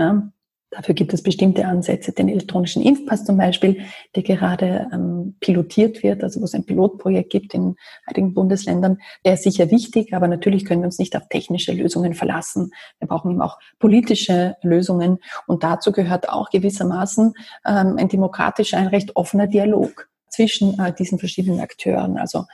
Dafür 0.75 0.93
gibt 0.93 1.13
es 1.13 1.23
bestimmte 1.23 1.65
Ansätze, 1.65 2.11
den 2.11 2.27
elektronischen 2.27 2.83
Impfpass 2.83 3.23
zum 3.23 3.37
Beispiel, 3.37 3.81
der 4.15 4.23
gerade 4.23 4.89
ähm, 4.91 5.35
pilotiert 5.39 6.03
wird, 6.03 6.21
also 6.23 6.41
wo 6.41 6.45
es 6.45 6.53
ein 6.53 6.65
Pilotprojekt 6.65 7.29
gibt 7.29 7.53
in 7.53 7.75
einigen 8.05 8.33
Bundesländern. 8.33 8.97
Der 9.23 9.35
ist 9.35 9.43
sicher 9.43 9.71
wichtig, 9.71 10.13
aber 10.13 10.27
natürlich 10.27 10.65
können 10.65 10.81
wir 10.81 10.87
uns 10.87 10.99
nicht 10.99 11.15
auf 11.15 11.29
technische 11.29 11.71
Lösungen 11.71 12.13
verlassen. 12.13 12.71
Wir 12.99 13.07
brauchen 13.07 13.31
eben 13.31 13.41
auch 13.41 13.57
politische 13.79 14.55
Lösungen 14.63 15.19
und 15.47 15.63
dazu 15.63 15.93
gehört 15.93 16.27
auch 16.29 16.49
gewissermaßen 16.49 17.33
ähm, 17.65 17.95
ein 17.97 18.09
demokratischer, 18.09 18.77
ein 18.77 18.87
recht 18.87 19.15
offener 19.15 19.47
Dialog 19.47 20.09
zwischen 20.29 20.77
äh, 20.79 20.93
diesen 20.93 21.19
verschiedenen 21.19 21.61
Akteuren, 21.61 22.17
also 22.17 22.45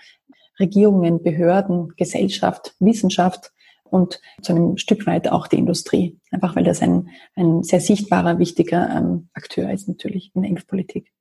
Regierungen, 0.59 1.23
Behörden, 1.23 1.93
Gesellschaft, 1.97 2.75
Wissenschaft, 2.79 3.51
und 3.91 4.19
zu 4.41 4.53
einem 4.53 4.77
Stück 4.77 5.05
weit 5.05 5.31
auch 5.31 5.47
die 5.47 5.57
Industrie. 5.57 6.19
Einfach 6.31 6.55
weil 6.55 6.63
das 6.63 6.81
ein, 6.81 7.09
ein 7.35 7.63
sehr 7.63 7.81
sichtbarer, 7.81 8.39
wichtiger 8.39 8.89
ähm, 8.89 9.29
Akteur 9.33 9.71
ist 9.71 9.87
natürlich 9.87 10.31
in 10.33 10.41
der 10.41 10.51
Impfpolitik. 10.51 11.11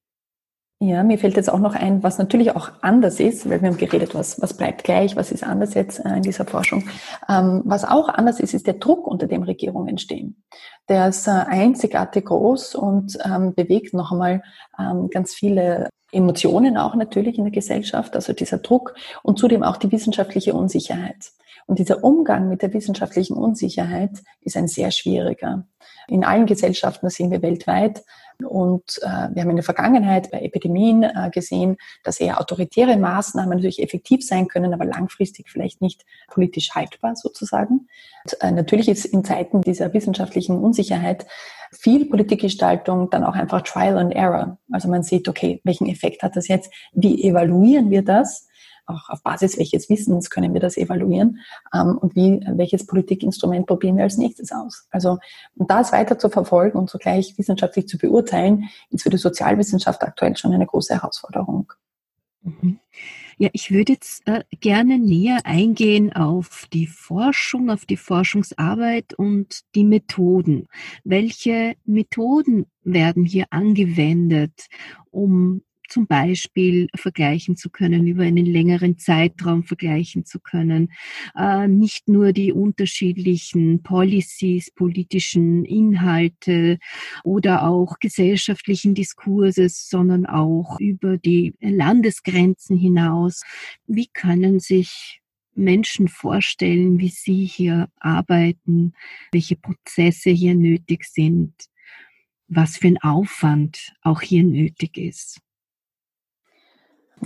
Ja, 0.82 1.02
mir 1.02 1.18
fällt 1.18 1.36
jetzt 1.36 1.52
auch 1.52 1.58
noch 1.58 1.74
ein, 1.74 2.02
was 2.02 2.16
natürlich 2.16 2.56
auch 2.56 2.70
anders 2.80 3.20
ist, 3.20 3.50
weil 3.50 3.60
wir 3.60 3.68
haben 3.68 3.76
geredet, 3.76 4.14
was, 4.14 4.40
was 4.40 4.56
bleibt 4.56 4.82
gleich, 4.82 5.14
was 5.14 5.30
ist 5.30 5.44
anders 5.44 5.74
jetzt 5.74 6.02
äh, 6.02 6.16
in 6.16 6.22
dieser 6.22 6.46
Forschung. 6.46 6.88
Ähm, 7.28 7.60
was 7.66 7.84
auch 7.84 8.08
anders 8.08 8.40
ist, 8.40 8.54
ist 8.54 8.66
der 8.66 8.74
Druck, 8.74 9.06
unter 9.06 9.26
dem 9.26 9.42
Regierungen 9.42 9.98
stehen. 9.98 10.42
Der 10.88 11.08
ist 11.08 11.26
äh, 11.26 11.32
einzigartig 11.32 12.24
groß 12.24 12.76
und 12.76 13.18
ähm, 13.22 13.54
bewegt 13.54 13.92
noch 13.92 14.10
einmal 14.10 14.42
ähm, 14.78 15.10
ganz 15.10 15.34
viele 15.34 15.90
Emotionen 16.12 16.78
auch 16.78 16.94
natürlich 16.94 17.36
in 17.36 17.44
der 17.44 17.52
Gesellschaft, 17.52 18.14
also 18.16 18.32
dieser 18.32 18.58
Druck 18.58 18.94
und 19.22 19.38
zudem 19.38 19.62
auch 19.62 19.76
die 19.76 19.92
wissenschaftliche 19.92 20.54
Unsicherheit. 20.54 21.32
Und 21.70 21.78
dieser 21.78 22.02
Umgang 22.02 22.48
mit 22.48 22.62
der 22.62 22.74
wissenschaftlichen 22.74 23.36
Unsicherheit 23.36 24.10
ist 24.40 24.56
ein 24.56 24.66
sehr 24.66 24.90
schwieriger. 24.90 25.68
In 26.08 26.24
allen 26.24 26.46
Gesellschaften, 26.46 27.06
das 27.06 27.14
sehen 27.14 27.30
wir 27.30 27.42
weltweit, 27.42 28.02
und 28.42 28.98
äh, 29.02 29.28
wir 29.32 29.42
haben 29.42 29.50
in 29.50 29.56
der 29.56 29.62
Vergangenheit 29.62 30.32
bei 30.32 30.40
Epidemien 30.40 31.04
äh, 31.04 31.30
gesehen, 31.30 31.76
dass 32.02 32.18
eher 32.18 32.40
autoritäre 32.40 32.96
Maßnahmen 32.96 33.50
natürlich 33.50 33.80
effektiv 33.80 34.26
sein 34.26 34.48
können, 34.48 34.74
aber 34.74 34.84
langfristig 34.84 35.48
vielleicht 35.48 35.80
nicht 35.80 36.04
politisch 36.26 36.74
haltbar 36.74 37.14
sozusagen. 37.14 37.86
Und, 38.24 38.40
äh, 38.40 38.50
natürlich 38.50 38.88
ist 38.88 39.04
in 39.04 39.24
Zeiten 39.24 39.60
dieser 39.60 39.92
wissenschaftlichen 39.92 40.58
Unsicherheit 40.58 41.26
viel 41.70 42.06
Politikgestaltung 42.06 43.10
dann 43.10 43.22
auch 43.22 43.34
einfach 43.34 43.62
Trial 43.62 43.96
and 43.96 44.12
Error. 44.12 44.58
Also 44.72 44.88
man 44.88 45.04
sieht, 45.04 45.28
okay, 45.28 45.60
welchen 45.62 45.86
Effekt 45.86 46.24
hat 46.24 46.34
das 46.34 46.48
jetzt? 46.48 46.72
Wie 46.92 47.22
evaluieren 47.22 47.90
wir 47.90 48.02
das? 48.02 48.48
Auch 48.90 49.08
auf 49.08 49.22
Basis 49.22 49.58
welches 49.58 49.88
Wissens 49.88 50.30
können 50.30 50.52
wir 50.52 50.60
das 50.60 50.76
evaluieren 50.76 51.38
ähm, 51.74 51.98
und 51.98 52.14
wie, 52.16 52.40
welches 52.54 52.86
Politikinstrument 52.86 53.66
probieren 53.66 53.96
wir 53.96 54.04
als 54.04 54.18
nächstes 54.18 54.52
aus. 54.52 54.86
Also 54.90 55.18
und 55.56 55.70
das 55.70 55.92
weiter 55.92 56.18
zu 56.18 56.28
verfolgen 56.28 56.78
und 56.78 56.90
zugleich 56.90 57.36
wissenschaftlich 57.38 57.88
zu 57.88 57.98
beurteilen, 57.98 58.68
ist 58.90 59.02
für 59.02 59.10
die 59.10 59.16
Sozialwissenschaft 59.16 60.02
aktuell 60.02 60.36
schon 60.36 60.52
eine 60.52 60.66
große 60.66 60.94
Herausforderung. 60.94 61.72
Mhm. 62.42 62.78
Ja, 63.38 63.48
ich 63.54 63.70
würde 63.70 63.94
jetzt 63.94 64.26
äh, 64.26 64.44
gerne 64.60 64.98
näher 64.98 65.40
eingehen 65.44 66.12
auf 66.12 66.66
die 66.74 66.86
Forschung, 66.86 67.70
auf 67.70 67.86
die 67.86 67.96
Forschungsarbeit 67.96 69.14
und 69.14 69.60
die 69.74 69.84
Methoden. 69.84 70.68
Welche 71.04 71.74
Methoden 71.86 72.66
werden 72.82 73.24
hier 73.24 73.46
angewendet, 73.48 74.68
um 75.10 75.62
zum 75.90 76.06
Beispiel 76.06 76.88
vergleichen 76.94 77.56
zu 77.56 77.70
können, 77.70 78.06
über 78.06 78.22
einen 78.22 78.46
längeren 78.46 78.98
Zeitraum 78.98 79.64
vergleichen 79.64 80.24
zu 80.24 80.40
können, 80.40 80.92
äh, 81.36 81.68
nicht 81.68 82.08
nur 82.08 82.32
die 82.32 82.52
unterschiedlichen 82.52 83.82
Policies, 83.82 84.70
politischen 84.70 85.64
Inhalte 85.64 86.78
oder 87.24 87.64
auch 87.64 87.98
gesellschaftlichen 87.98 88.94
Diskurses, 88.94 89.88
sondern 89.88 90.26
auch 90.26 90.78
über 90.80 91.18
die 91.18 91.54
Landesgrenzen 91.60 92.76
hinaus. 92.76 93.42
Wie 93.86 94.08
können 94.12 94.60
sich 94.60 95.20
Menschen 95.54 96.08
vorstellen, 96.08 96.98
wie 96.98 97.08
sie 97.08 97.44
hier 97.44 97.88
arbeiten, 97.96 98.94
welche 99.32 99.56
Prozesse 99.56 100.30
hier 100.30 100.54
nötig 100.54 101.04
sind, 101.04 101.54
was 102.48 102.76
für 102.76 102.88
ein 102.88 102.98
Aufwand 102.98 103.92
auch 104.02 104.20
hier 104.20 104.44
nötig 104.44 104.96
ist. 104.96 105.40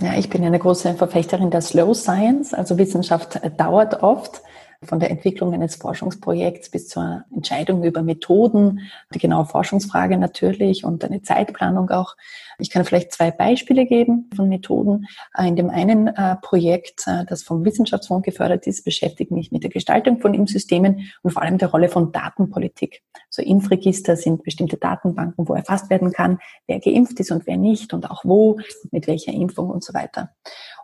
Ja, 0.01 0.17
ich 0.17 0.29
bin 0.29 0.43
eine 0.43 0.59
große 0.59 0.95
Verfechterin 0.95 1.51
der 1.51 1.61
Slow 1.61 1.93
Science. 1.93 2.53
Also 2.53 2.77
Wissenschaft 2.77 3.39
dauert 3.57 4.03
oft 4.03 4.41
von 4.85 4.99
der 4.99 5.11
Entwicklung 5.11 5.53
eines 5.53 5.75
Forschungsprojekts 5.75 6.69
bis 6.69 6.87
zur 6.87 7.23
Entscheidung 7.33 7.83
über 7.83 8.01
Methoden, 8.01 8.81
die 9.13 9.19
genaue 9.19 9.45
Forschungsfrage 9.45 10.17
natürlich 10.17 10.83
und 10.83 11.03
eine 11.03 11.21
Zeitplanung 11.21 11.89
auch. 11.89 12.15
Ich 12.57 12.69
kann 12.69 12.85
vielleicht 12.85 13.11
zwei 13.11 13.31
Beispiele 13.31 13.85
geben 13.85 14.29
von 14.35 14.47
Methoden. 14.47 15.07
In 15.37 15.55
dem 15.55 15.69
einen 15.69 16.07
äh, 16.07 16.37
Projekt, 16.41 17.03
äh, 17.07 17.25
das 17.25 17.43
vom 17.43 17.65
Wissenschaftsfonds 17.65 18.25
gefördert 18.25 18.65
ist, 18.67 18.85
beschäftigt 18.85 19.31
mich 19.31 19.51
mit 19.51 19.63
der 19.63 19.69
Gestaltung 19.69 20.19
von 20.19 20.33
Impfsystemen 20.33 21.11
und 21.21 21.31
vor 21.31 21.41
allem 21.41 21.57
der 21.57 21.69
Rolle 21.69 21.89
von 21.89 22.11
Datenpolitik. 22.11 23.03
So 23.29 23.41
Impfregister 23.41 24.15
sind 24.15 24.43
bestimmte 24.43 24.77
Datenbanken, 24.77 25.47
wo 25.47 25.53
erfasst 25.53 25.89
werden 25.89 26.11
kann, 26.11 26.39
wer 26.67 26.79
geimpft 26.79 27.19
ist 27.19 27.31
und 27.31 27.45
wer 27.45 27.57
nicht 27.57 27.93
und 27.93 28.09
auch 28.09 28.23
wo, 28.23 28.57
mit 28.91 29.07
welcher 29.07 29.33
Impfung 29.33 29.69
und 29.69 29.83
so 29.83 29.93
weiter. 29.93 30.31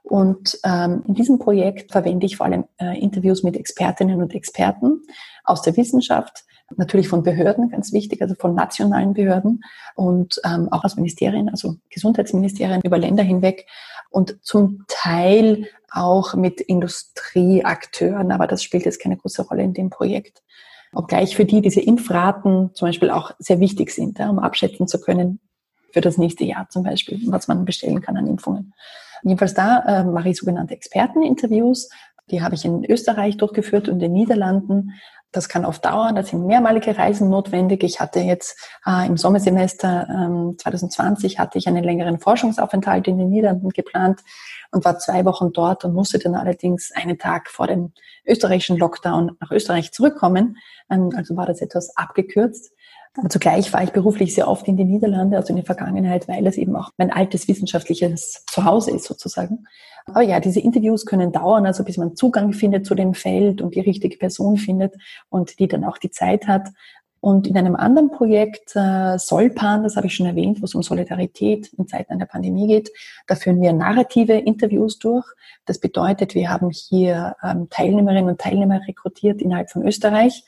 Und 0.04 0.60
ähm, 0.64 1.04
in 1.08 1.14
diesem 1.14 1.40
Projekt 1.40 1.92
verwende 1.92 2.26
ich 2.26 2.38
vor 2.38 2.46
allem 2.46 2.66
äh, 2.78 3.00
Interviews 3.00 3.44
mit 3.44 3.56
Expertinnen 3.56 4.22
und 4.22 4.34
Experten 4.34 5.02
aus 5.44 5.62
der 5.62 5.78
Wissenschaft, 5.78 6.44
natürlich 6.78 7.08
von 7.08 7.24
Behörden, 7.24 7.70
ganz 7.70 7.94
wichtig, 7.94 8.22
also 8.22 8.36
von 8.36 8.56
nationalen 8.56 9.14
Behörden 9.14 9.64
und 9.96 10.42
ähm, 10.46 10.70
auch 10.72 10.84
aus 10.84 10.96
Ministerien, 10.96 11.50
also 11.50 11.76
Gesundheitsministerien 11.90 12.82
über 12.84 12.98
Länder 12.98 13.24
hinweg 13.24 13.68
und 14.10 14.38
zum 14.44 14.86
Teil 14.88 15.68
auch 15.92 16.36
mit 16.36 16.62
Industrieakteuren, 16.62 18.32
aber 18.32 18.48
das 18.48 18.64
spielt 18.64 18.86
jetzt 18.86 19.02
keine 19.02 19.18
große 19.18 19.44
Rolle 19.44 19.64
in 19.64 19.74
dem 19.74 19.90
Projekt. 19.90 20.42
Obgleich 20.94 21.36
für 21.36 21.46
die 21.46 21.62
diese 21.62 21.82
Impfraten 21.82 22.72
zum 22.74 22.88
Beispiel 22.88 23.10
auch 23.10 23.32
sehr 23.40 23.60
wichtig 23.60 23.92
sind, 23.92 24.20
ja, 24.20 24.30
um 24.30 24.40
abschätzen 24.40 24.88
zu 24.88 25.00
können 25.00 25.40
für 25.92 26.02
das 26.02 26.18
nächste 26.18 26.46
Jahr 26.46 26.70
zum 26.70 26.84
Beispiel, 26.84 27.20
was 27.28 27.48
man 27.48 27.66
bestellen 27.66 28.02
kann 28.02 28.18
an 28.18 28.28
Impfungen. 28.28 28.74
Jedenfalls 29.24 29.54
da 29.54 29.84
äh, 29.86 30.04
mache 30.04 30.30
ich 30.30 30.38
sogenannte 30.38 30.74
Experteninterviews. 30.74 31.90
Die 32.30 32.42
habe 32.42 32.56
ich 32.56 32.66
in 32.66 32.86
Österreich 32.86 33.38
durchgeführt 33.38 33.90
und 33.90 33.96
in 33.96 34.00
den 34.00 34.14
Niederlanden. 34.14 34.94
Das 35.34 35.48
kann 35.48 35.64
oft 35.64 35.86
dauern, 35.86 36.16
da 36.16 36.24
sind 36.24 36.46
mehrmalige 36.46 36.98
Reisen 36.98 37.30
notwendig. 37.30 37.84
Ich 37.84 38.02
hatte 38.02 38.20
jetzt 38.20 38.58
äh, 38.86 39.08
im 39.08 39.16
Sommersemester 39.16 40.08
ähm, 40.10 40.56
2020 40.58 41.40
hatte 41.40 41.58
ich 41.58 41.68
einen 41.68 41.86
längeren 41.86 42.20
Forschungsaufenthalt 42.20 43.08
in 43.08 43.18
den 43.18 43.30
Niederlanden 43.30 43.70
geplant 43.70 44.22
und 44.72 44.84
war 44.84 45.00
zwei 45.00 45.24
Wochen 45.24 45.54
dort 45.54 45.86
und 45.86 45.94
musste 45.94 46.20
dann 46.20 46.36
allerdings 46.36 46.92
einen 46.94 47.18
Tag 47.18 47.50
vor 47.50 47.68
dem 47.68 47.94
österreichischen 48.26 48.78
Lockdown 48.78 49.38
nach 49.40 49.52
Österreich 49.52 49.94
zurückkommen. 49.94 50.58
Ähm, 50.90 51.12
also 51.16 51.38
war 51.38 51.46
das 51.46 51.62
etwas 51.62 51.96
abgekürzt. 51.96 52.74
Aber 53.18 53.30
zugleich 53.30 53.74
war 53.74 53.84
ich 53.84 53.92
beruflich 53.92 54.34
sehr 54.34 54.48
oft 54.48 54.68
in 54.68 54.78
die 54.78 54.86
Niederlande, 54.86 55.36
also 55.36 55.50
in 55.50 55.58
der 55.58 55.66
Vergangenheit, 55.66 56.28
weil 56.28 56.48
es 56.48 56.58
eben 56.58 56.76
auch 56.76 56.92
mein 56.98 57.12
altes 57.12 57.48
wissenschaftliches 57.48 58.46
Zuhause 58.50 58.92
ist 58.92 59.06
sozusagen. 59.06 59.66
Aber 60.06 60.22
ja, 60.22 60.40
diese 60.40 60.62
Interviews 60.62 61.06
können 61.06 61.32
dauern, 61.32 61.66
also 61.66 61.84
bis 61.84 61.98
man 61.98 62.16
Zugang 62.16 62.54
findet 62.54 62.86
zu 62.86 62.96
dem 62.96 63.14
Feld 63.14 63.62
und 63.62 63.76
die 63.76 63.82
richtige 63.82 64.18
Person 64.18 64.58
findet 64.58 64.96
und 65.30 65.60
die 65.60 65.68
dann 65.68 65.84
auch 65.84 65.98
die 65.98 66.10
Zeit 66.10 66.48
hat. 66.48 66.70
Und 67.20 67.46
in 67.46 67.56
einem 67.56 67.76
anderen 67.76 68.10
Projekt, 68.10 68.76
äh, 68.76 69.20
Solpan, 69.20 69.84
das 69.84 69.96
habe 69.96 70.08
ich 70.08 70.16
schon 70.16 70.26
erwähnt, 70.26 70.60
wo 70.60 70.66
es 70.66 70.74
um 70.74 70.82
Solidarität 70.82 71.72
in 71.78 71.88
Zeiten 71.88 72.14
einer 72.14 72.26
Pandemie 72.26 72.66
geht, 72.66 72.92
da 73.28 73.36
führen 73.36 73.62
wir 73.62 73.74
narrative 73.74 74.34
Interviews 74.34 74.98
durch. 74.98 75.26
Das 75.66 75.80
bedeutet, 75.80 76.34
wir 76.34 76.50
haben 76.50 76.72
hier 76.72 77.36
ähm, 77.44 77.68
Teilnehmerinnen 77.70 78.30
und 78.30 78.42
Teilnehmer 78.42 78.82
rekrutiert 78.88 79.40
innerhalb 79.40 79.70
von 79.70 79.86
Österreich, 79.86 80.44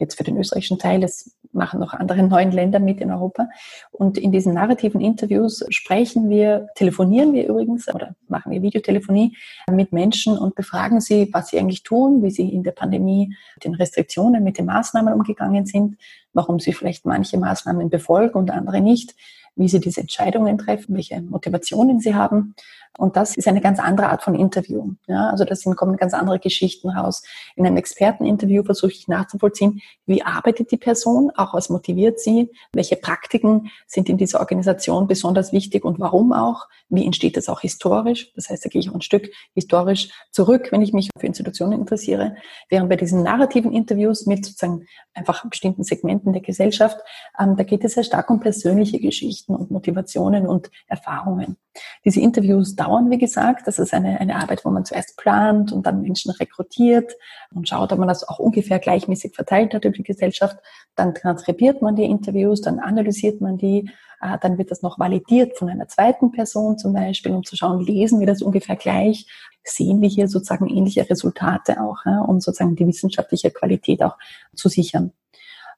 jetzt 0.00 0.16
für 0.16 0.24
den 0.24 0.36
österreichischen 0.36 0.78
Teil, 0.78 1.04
es 1.04 1.36
machen 1.52 1.80
noch 1.80 1.92
andere 1.92 2.22
neuen 2.22 2.52
Länder 2.52 2.80
mit 2.80 3.00
in 3.00 3.10
Europa. 3.10 3.48
Und 3.90 4.18
in 4.18 4.32
diesen 4.32 4.54
narrativen 4.54 5.00
Interviews 5.00 5.64
sprechen 5.68 6.28
wir, 6.28 6.68
telefonieren 6.74 7.32
wir 7.32 7.46
übrigens 7.46 7.92
oder 7.92 8.14
machen 8.28 8.52
wir 8.52 8.62
Videotelefonie 8.62 9.36
mit 9.70 9.92
Menschen 9.92 10.38
und 10.38 10.54
befragen 10.54 11.00
sie, 11.00 11.28
was 11.32 11.48
sie 11.48 11.58
eigentlich 11.58 11.82
tun, 11.82 12.22
wie 12.22 12.30
sie 12.30 12.48
in 12.48 12.62
der 12.62 12.72
Pandemie 12.72 13.34
mit 13.54 13.64
den 13.64 13.74
Restriktionen, 13.74 14.42
mit 14.42 14.58
den 14.58 14.66
Maßnahmen 14.66 15.12
umgegangen 15.12 15.66
sind, 15.66 15.96
warum 16.32 16.58
sie 16.60 16.72
vielleicht 16.72 17.04
manche 17.04 17.38
Maßnahmen 17.38 17.90
befolgen 17.90 18.38
und 18.38 18.50
andere 18.50 18.80
nicht, 18.80 19.14
wie 19.60 19.68
sie 19.68 19.78
diese 19.78 20.00
Entscheidungen 20.00 20.56
treffen, 20.56 20.96
welche 20.96 21.20
Motivationen 21.20 22.00
sie 22.00 22.14
haben. 22.14 22.54
Und 22.98 23.16
das 23.16 23.36
ist 23.36 23.46
eine 23.46 23.60
ganz 23.60 23.78
andere 23.78 24.08
Art 24.08 24.22
von 24.22 24.34
Interview. 24.34 24.94
Ja, 25.06 25.30
also 25.30 25.44
da 25.44 25.54
kommen 25.74 25.96
ganz 25.96 26.12
andere 26.12 26.38
Geschichten 26.38 26.88
raus. 26.88 27.22
In 27.54 27.64
einem 27.66 27.76
Experteninterview 27.76 28.64
versuche 28.64 28.92
ich 28.92 29.06
nachzuvollziehen, 29.06 29.80
wie 30.06 30.22
arbeitet 30.22 30.72
die 30.72 30.76
Person, 30.76 31.30
auch 31.36 31.54
was 31.54 31.68
motiviert 31.68 32.18
sie, 32.18 32.50
welche 32.72 32.96
Praktiken 32.96 33.70
sind 33.86 34.08
in 34.08 34.16
dieser 34.16 34.40
Organisation 34.40 35.06
besonders 35.06 35.52
wichtig 35.52 35.84
und 35.84 36.00
warum 36.00 36.32
auch, 36.32 36.68
wie 36.88 37.06
entsteht 37.06 37.36
das 37.36 37.48
auch 37.48 37.60
historisch. 37.60 38.32
Das 38.34 38.50
heißt, 38.50 38.64
da 38.64 38.68
gehe 38.68 38.80
ich 38.80 38.90
auch 38.90 38.94
ein 38.94 39.02
Stück 39.02 39.30
historisch 39.54 40.10
zurück, 40.32 40.68
wenn 40.72 40.82
ich 40.82 40.92
mich 40.92 41.10
für 41.16 41.26
Institutionen 41.26 41.78
interessiere. 41.78 42.34
Während 42.68 42.88
bei 42.88 42.96
diesen 42.96 43.22
narrativen 43.22 43.72
Interviews 43.72 44.26
mit 44.26 44.44
sozusagen 44.44 44.86
einfach 45.14 45.48
bestimmten 45.48 45.84
Segmenten 45.84 46.32
der 46.32 46.42
Gesellschaft, 46.42 46.98
ähm, 47.38 47.56
da 47.56 47.62
geht 47.62 47.84
es 47.84 47.94
sehr 47.94 48.04
stark 48.04 48.30
um 48.30 48.40
persönliche 48.40 48.98
Geschichten 48.98 49.49
und 49.54 49.70
Motivationen 49.70 50.46
und 50.46 50.70
Erfahrungen. 50.86 51.56
Diese 52.04 52.20
Interviews 52.20 52.74
dauern, 52.74 53.10
wie 53.10 53.18
gesagt. 53.18 53.66
Das 53.66 53.78
ist 53.78 53.94
eine, 53.94 54.20
eine 54.20 54.36
Arbeit, 54.36 54.64
wo 54.64 54.70
man 54.70 54.84
zuerst 54.84 55.16
plant 55.16 55.72
und 55.72 55.86
dann 55.86 56.02
Menschen 56.02 56.30
rekrutiert 56.32 57.12
und 57.54 57.68
schaut, 57.68 57.92
ob 57.92 57.98
man 57.98 58.08
das 58.08 58.26
auch 58.26 58.38
ungefähr 58.38 58.78
gleichmäßig 58.78 59.34
verteilt 59.34 59.74
hat 59.74 59.84
über 59.84 59.96
die 59.96 60.02
Gesellschaft. 60.02 60.56
Dann 60.96 61.14
transkribiert 61.14 61.82
man 61.82 61.96
die 61.96 62.04
Interviews, 62.04 62.60
dann 62.60 62.80
analysiert 62.80 63.40
man 63.40 63.56
die, 63.56 63.90
äh, 64.20 64.38
dann 64.40 64.58
wird 64.58 64.70
das 64.70 64.82
noch 64.82 64.98
validiert 64.98 65.56
von 65.56 65.68
einer 65.68 65.88
zweiten 65.88 66.32
Person 66.32 66.78
zum 66.78 66.92
Beispiel, 66.92 67.32
um 67.32 67.44
zu 67.44 67.56
schauen, 67.56 67.80
lesen 67.80 68.20
wir 68.20 68.26
das 68.26 68.42
ungefähr 68.42 68.76
gleich, 68.76 69.26
sehen 69.62 70.00
wir 70.00 70.08
hier 70.08 70.28
sozusagen 70.28 70.68
ähnliche 70.68 71.08
Resultate 71.08 71.80
auch, 71.80 72.04
um 72.26 72.40
sozusagen 72.40 72.76
die 72.76 72.86
wissenschaftliche 72.86 73.50
Qualität 73.50 74.02
auch 74.02 74.16
zu 74.54 74.68
sichern. 74.68 75.12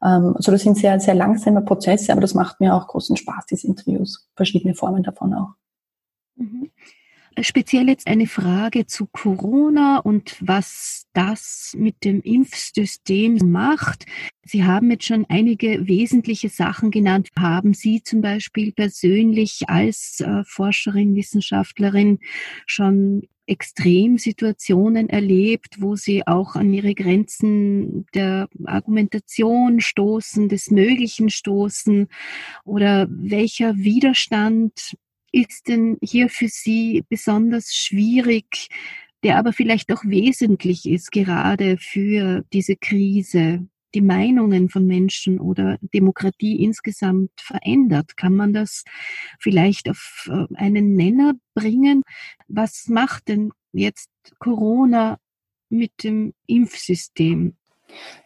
Ähm, 0.02 0.34
also 0.36 0.52
das 0.52 0.62
sind 0.62 0.76
sehr, 0.76 0.98
sehr 1.00 1.14
langsame 1.14 1.62
Prozesse, 1.62 2.12
aber 2.12 2.20
das 2.20 2.34
macht 2.34 2.60
mir 2.60 2.74
auch 2.74 2.88
großen 2.88 3.16
Spaß, 3.16 3.46
diese 3.46 3.66
Interviews, 3.66 4.28
verschiedene 4.34 4.74
Formen 4.74 5.02
davon 5.02 5.34
auch. 5.34 5.54
Mhm. 6.36 6.70
Speziell 7.40 7.88
jetzt 7.88 8.06
eine 8.06 8.26
Frage 8.26 8.86
zu 8.86 9.06
Corona 9.06 9.98
und 9.98 10.36
was 10.40 11.06
das 11.14 11.74
mit 11.78 12.04
dem 12.04 12.20
Impfsystem 12.20 13.38
macht. 13.50 14.06
Sie 14.44 14.64
haben 14.64 14.90
jetzt 14.90 15.06
schon 15.06 15.24
einige 15.28 15.86
wesentliche 15.86 16.48
Sachen 16.48 16.90
genannt. 16.90 17.30
Haben 17.38 17.74
Sie 17.74 18.02
zum 18.02 18.20
Beispiel 18.20 18.72
persönlich 18.72 19.62
als 19.68 20.20
äh, 20.20 20.42
Forscherin, 20.44 21.14
Wissenschaftlerin 21.14 22.18
schon 22.66 23.28
Extremsituationen 23.46 25.08
erlebt, 25.08 25.76
wo 25.80 25.96
Sie 25.96 26.26
auch 26.26 26.54
an 26.54 26.72
Ihre 26.72 26.94
Grenzen 26.94 28.06
der 28.14 28.48
Argumentation 28.64 29.80
stoßen, 29.80 30.48
des 30.48 30.70
Möglichen 30.70 31.30
stoßen? 31.30 32.08
Oder 32.64 33.08
welcher 33.10 33.76
Widerstand 33.76 34.96
ist 35.32 35.68
denn 35.68 35.98
hier 36.02 36.28
für 36.28 36.48
Sie 36.48 37.04
besonders 37.08 37.74
schwierig, 37.74 38.68
der 39.24 39.38
aber 39.38 39.52
vielleicht 39.52 39.92
auch 39.92 40.04
wesentlich 40.04 40.86
ist, 40.86 41.10
gerade 41.12 41.76
für 41.78 42.44
diese 42.52 42.76
Krise? 42.76 43.66
die 43.94 44.00
Meinungen 44.00 44.68
von 44.68 44.86
Menschen 44.86 45.38
oder 45.38 45.78
Demokratie 45.80 46.62
insgesamt 46.62 47.30
verändert? 47.36 48.16
Kann 48.16 48.34
man 48.34 48.52
das 48.52 48.84
vielleicht 49.38 49.88
auf 49.88 50.30
äh, 50.30 50.46
einen 50.54 50.94
Nenner 50.94 51.34
bringen? 51.54 52.02
Was 52.48 52.88
macht 52.88 53.28
denn 53.28 53.50
jetzt 53.72 54.10
Corona 54.38 55.18
mit 55.68 56.04
dem 56.04 56.32
Impfsystem? 56.46 57.56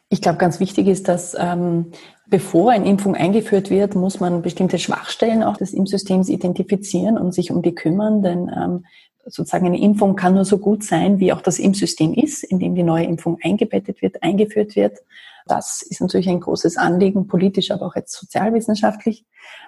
Ich 0.08 0.20
glaube, 0.20 0.38
ganz 0.38 0.60
wichtig 0.60 0.86
ist, 0.86 1.08
dass 1.08 1.34
ähm, 1.38 1.90
bevor 2.28 2.72
eine 2.72 2.88
Impfung 2.88 3.14
eingeführt 3.14 3.70
wird, 3.70 3.94
muss 3.94 4.20
man 4.20 4.42
bestimmte 4.42 4.78
Schwachstellen 4.78 5.42
auch 5.42 5.56
des 5.56 5.72
Impfsystems 5.72 6.28
identifizieren 6.28 7.18
und 7.18 7.32
sich 7.32 7.50
um 7.50 7.62
die 7.62 7.74
kümmern, 7.74 8.22
denn 8.22 8.50
ähm, 8.54 8.84
sozusagen 9.24 9.66
eine 9.66 9.80
Impfung 9.80 10.16
kann 10.16 10.34
nur 10.34 10.44
so 10.44 10.58
gut 10.58 10.84
sein, 10.84 11.18
wie 11.18 11.32
auch 11.32 11.40
das 11.40 11.58
Impfsystem 11.58 12.14
ist, 12.14 12.44
in 12.44 12.58
dem 12.58 12.74
die 12.74 12.82
neue 12.82 13.04
Impfung 13.04 13.38
eingebettet 13.42 14.02
wird, 14.02 14.22
eingeführt 14.22 14.76
wird. 14.76 14.98
Das 15.46 15.82
ist 15.82 16.00
natürlich 16.00 16.28
ein 16.28 16.40
großes 16.40 16.76
Anliegen, 16.76 17.28
politisch, 17.28 17.70
aber 17.70 17.86
auch 17.86 17.96
jetzt 17.96 18.12
sozialwissenschaftlich. 18.12 19.24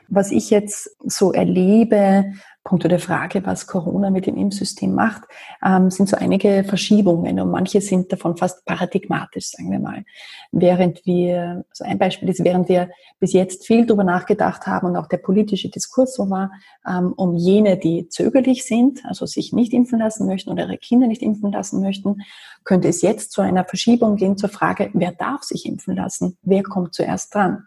Was 0.09 0.33
ich 0.33 0.51
jetzt 0.51 0.97
so 1.05 1.33
erlebe, 1.33 2.33
Punkt 2.69 2.85
der 2.85 2.99
Frage, 2.99 3.47
was 3.47 3.67
Corona 3.67 4.11
mit 4.11 4.27
dem 4.27 4.37
Impfsystem 4.37 4.95
macht, 4.95 5.23
ähm, 5.65 5.91
sind 5.91 6.07
so 6.07 6.19
einige 6.19 6.65
Verschiebungen 6.65 7.41
und 7.41 7.51
manche 7.51 7.81
sind 7.81 8.13
davon 8.13 8.37
fast 8.37 8.63
paradigmatisch, 8.67 9.53
sagen 9.53 9.71
wir 9.71 9.79
mal. 9.79 10.05
Während 10.53 11.07
wir, 11.07 11.65
so 11.73 11.85
ein 11.85 11.99
Beispiel 11.99 12.29
ist, 12.29 12.45
während 12.45 12.69
wir 12.69 12.91
bis 13.21 13.33
jetzt 13.33 13.67
viel 13.67 13.87
darüber 13.87 14.05
nachgedacht 14.05 14.67
haben 14.67 14.89
und 14.89 14.97
auch 14.97 15.07
der 15.07 15.17
politische 15.17 15.71
Diskurs 15.71 16.15
so 16.15 16.29
war, 16.29 16.51
ähm, 16.87 17.15
um 17.17 17.37
jene, 17.37 17.79
die 17.79 18.11
zögerlich 18.11 18.67
sind, 18.67 19.03
also 19.07 19.25
sich 19.25 19.55
nicht 19.55 19.73
impfen 19.73 20.01
lassen 20.01 20.27
möchten 20.27 20.51
oder 20.51 20.65
ihre 20.65 20.77
Kinder 20.77 21.07
nicht 21.07 21.23
impfen 21.23 21.51
lassen 21.51 21.81
möchten, 21.81 22.19
könnte 22.65 22.89
es 22.89 23.01
jetzt 23.01 23.33
zu 23.33 23.41
einer 23.41 23.65
Verschiebung 23.65 24.17
gehen 24.17 24.37
zur 24.37 24.51
Frage, 24.51 24.91
wer 24.93 25.13
darf 25.13 25.43
sich 25.43 25.65
impfen 25.65 25.97
lassen? 25.97 26.37
Wer 26.43 26.63
kommt 26.65 26.93
zuerst 26.93 27.35
dran? 27.35 27.65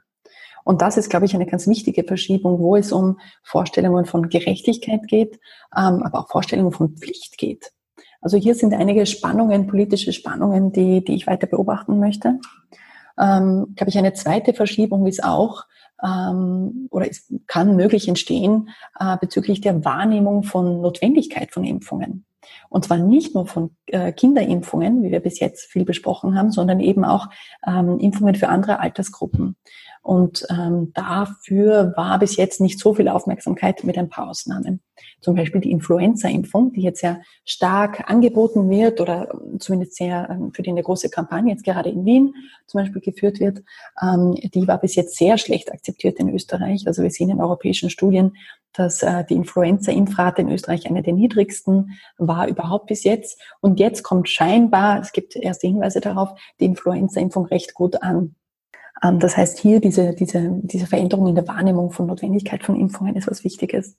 Und 0.64 0.82
das 0.82 0.98
ist, 0.98 1.10
glaube 1.10 1.26
ich, 1.26 1.36
eine 1.36 1.46
ganz 1.46 1.68
wichtige 1.68 2.04
Verschiebung, 2.04 2.60
wo 2.60 2.76
es 2.76 2.92
um 2.92 3.20
Vorstellungen 3.44 4.06
von 4.06 4.30
Gerechtigkeit 4.30 5.08
geht, 5.08 5.40
ähm, 5.76 6.04
aber 6.04 6.20
auch 6.20 6.30
Vorstellungen 6.30 6.72
von 6.72 6.96
Pflicht 6.98 7.38
geht. 7.38 7.72
Also 8.22 8.38
hier 8.38 8.54
sind 8.54 8.74
einige 8.74 9.06
Spannungen, 9.06 9.68
politische 9.68 10.14
Spannungen, 10.14 10.72
die, 10.72 11.04
die 11.04 11.16
ich 11.16 11.28
weiter 11.28 11.48
beobachten 11.48 12.00
möchte. 12.00 12.40
Ähm, 13.20 13.74
glaube 13.76 13.90
ich, 13.90 13.98
eine 13.98 14.14
zweite 14.14 14.54
Verschiebung 14.54 15.08
ist 15.08 15.24
auch, 15.24 15.66
ähm, 16.04 16.88
oder 16.92 17.10
es 17.10 17.32
kann 17.48 17.76
möglich 17.76 18.08
entstehen 18.08 18.70
äh, 19.00 19.18
bezüglich 19.20 19.62
der 19.62 19.84
Wahrnehmung 19.84 20.44
von 20.44 20.82
Notwendigkeit 20.82 21.52
von 21.52 21.64
Impfungen. 21.64 22.26
Und 22.70 22.86
zwar 22.86 22.98
nicht 22.98 23.36
nur 23.36 23.48
von 23.48 23.76
äh, 23.88 24.12
Kinderimpfungen, 24.12 25.04
wie 25.04 25.12
wir 25.12 25.20
bis 25.20 25.40
jetzt 25.40 25.66
viel 25.66 25.86
besprochen 25.86 26.38
haben, 26.38 26.52
sondern 26.52 26.80
eben 26.80 27.06
auch 27.06 27.28
ähm, 27.66 28.00
Impfungen 28.00 28.36
für 28.36 28.50
andere 28.50 28.80
Altersgruppen. 28.80 29.56
Und 30.04 30.48
ähm, 30.50 30.92
dafür 30.94 31.94
war 31.96 32.18
bis 32.18 32.36
jetzt 32.36 32.60
nicht 32.60 32.80
so 32.80 32.96
viel 32.96 33.08
Aufmerksamkeit 33.08 33.84
mit 33.84 34.00
ein 34.00 34.10
paar 34.10 34.30
Ausnahmen. 34.30 34.82
Zum 35.20 35.36
Beispiel 35.36 35.62
die 35.62 35.70
Influenza-Impfung, 35.70 36.74
die 36.74 36.82
jetzt 36.82 37.02
sehr 37.02 37.22
stark 37.46 38.10
angeboten 38.10 38.68
wird 38.70 39.00
oder 39.00 39.40
zumindest 39.60 39.96
sehr, 39.96 40.28
ähm, 40.32 40.54
für 40.54 40.64
die 40.64 40.72
eine 40.72 40.82
große 40.82 41.10
Kampagne 41.10 41.52
jetzt 41.52 41.64
gerade 41.64 41.90
in 41.90 42.04
Wien 42.04 42.34
zum 42.66 42.82
Beispiel 42.82 43.02
geführt 43.02 43.40
wird, 43.40 43.62
ähm, 44.02 44.34
die 44.34 44.68
war 44.68 44.80
bis 44.80 44.96
jetzt 44.96 45.18
sehr 45.18 45.38
schlecht 45.38 45.72
akzeptiert 45.72 46.18
in 46.18 46.34
Österreich. 46.34 46.88
Also 46.88 47.04
wir 47.04 47.12
sehen 47.12 47.30
in 47.30 47.40
europäischen 47.40 47.92
Studien, 47.92 48.36
dass 48.74 49.04
äh, 49.04 49.24
die 49.26 49.36
Influenza-Impfrate 49.36 50.42
in 50.42 50.52
Österreich 50.52 50.88
eine 50.88 51.04
der 51.04 51.14
niedrigsten 51.14 52.00
war 52.18 52.48
überhaupt 52.48 52.88
bis 52.88 53.04
jetzt. 53.04 53.40
Und 53.60 53.80
jetzt 53.80 54.04
kommt 54.04 54.30
scheinbar, 54.30 55.02
es 55.02 55.12
gibt 55.12 55.36
erste 55.36 55.68
Hinweise 55.68 56.02
darauf, 56.02 56.30
die 56.60 56.66
Influenza-Impfung 56.66 57.46
recht 57.46 57.74
gut 57.74 58.02
an. 58.02 58.36
Ähm, 59.04 59.20
das 59.20 59.38
heißt, 59.38 59.60
hier 59.60 59.80
diese, 59.80 60.14
diese, 60.14 60.50
diese 60.64 60.88
Veränderung 60.88 61.28
in 61.28 61.36
der 61.36 61.48
Wahrnehmung 61.48 61.92
von 61.92 62.06
Notwendigkeit 62.06 62.64
von 62.64 62.80
Impfungen 62.80 63.16
ist 63.16 63.30
was 63.30 63.44
Wichtiges. 63.44 63.98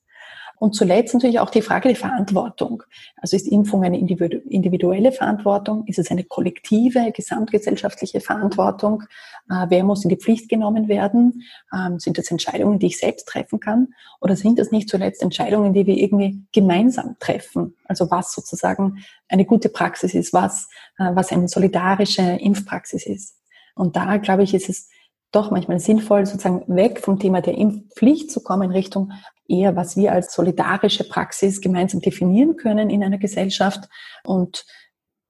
Und 0.59 0.75
zuletzt 0.75 1.15
natürlich 1.15 1.41
auch 1.41 1.51
die 1.51 1.62
Frage 1.62 1.88
der 1.88 1.97
Verantwortung. 1.97 2.83
Also 3.17 3.37
ist 3.37 3.49
Impfung 3.49 3.85
eine 3.85 3.99
individuelle 3.99 5.12
Verantwortung? 5.12 5.85
Ist 5.87 5.99
es 5.99 6.11
eine 6.11 6.25
kollektive, 6.25 7.12
gesamtgesellschaftliche 7.12 8.21
Verantwortung? 8.21 9.03
Äh, 9.51 9.67
wer 9.69 9.85
muss 9.85 10.05
in 10.05 10.11
die 10.11 10.17
Pflicht 10.17 10.49
genommen 10.49 10.88
werden? 10.88 11.43
Ähm, 11.75 11.99
sind 11.99 12.19
das 12.19 12.31
Entscheidungen, 12.31 12.79
die 12.79 12.87
ich 12.87 12.99
selbst 12.99 13.27
treffen 13.27 13.61
kann? 13.61 13.88
Oder 14.21 14.37
sind 14.37 14.59
das 14.59 14.71
nicht 14.71 14.88
zuletzt 14.88 15.23
Entscheidungen, 15.23 15.75
die 15.75 15.87
wir 15.87 15.97
irgendwie 15.97 16.43
gemeinsam 16.53 17.17
treffen? 17.19 17.75
Also 17.85 18.11
was 18.11 18.33
sozusagen 18.33 19.05
eine 19.29 19.45
gute 19.45 19.69
Praxis 19.69 20.15
ist, 20.15 20.33
was, 20.33 20.69
äh, 20.99 21.11
was 21.15 21.33
eine 21.33 21.49
solidarische 21.49 22.23
Impfpraxis 22.23 23.07
ist. 23.07 23.37
Und 23.75 23.97
da, 23.97 24.19
glaube 24.19 24.43
ich, 24.43 24.55
ist 24.55 24.69
es 24.69 24.88
doch 25.33 25.51
manchmal 25.51 25.81
sinnvoll, 25.81 26.27
sozusagen 26.27 26.65
weg 26.77 27.01
vom 27.01 27.19
Thema 27.19 27.41
der 27.41 27.57
Impfpflicht 27.57 28.31
zu 28.31 28.43
kommen, 28.43 28.65
in 28.65 28.71
Richtung 28.71 29.12
eher, 29.49 29.77
was 29.77 29.97
wir 29.97 30.13
als 30.13 30.35
solidarische 30.35 31.05
Praxis 31.05 31.61
gemeinsam 31.61 32.01
definieren 32.01 32.57
können 32.57 32.91
in 32.91 33.03
einer 33.03 33.19
Gesellschaft 33.19 33.89
und 34.25 34.65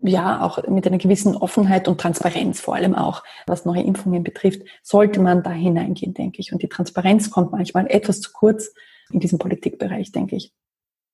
ja, 0.04 0.42
auch 0.42 0.66
mit 0.68 0.86
einer 0.86 0.98
gewissen 0.98 1.36
Offenheit 1.36 1.86
und 1.86 2.00
Transparenz, 2.00 2.60
vor 2.60 2.74
allem 2.74 2.94
auch, 2.94 3.22
was 3.46 3.64
neue 3.64 3.82
Impfungen 3.82 4.24
betrifft, 4.24 4.62
sollte 4.82 5.20
man 5.20 5.44
da 5.44 5.52
hineingehen, 5.52 6.12
denke 6.12 6.40
ich. 6.40 6.52
Und 6.52 6.62
die 6.62 6.68
Transparenz 6.68 7.30
kommt 7.30 7.52
manchmal 7.52 7.86
etwas 7.88 8.20
zu 8.20 8.32
kurz 8.32 8.72
in 9.12 9.20
diesem 9.20 9.38
Politikbereich, 9.38 10.10
denke 10.10 10.36
ich. 10.36 10.52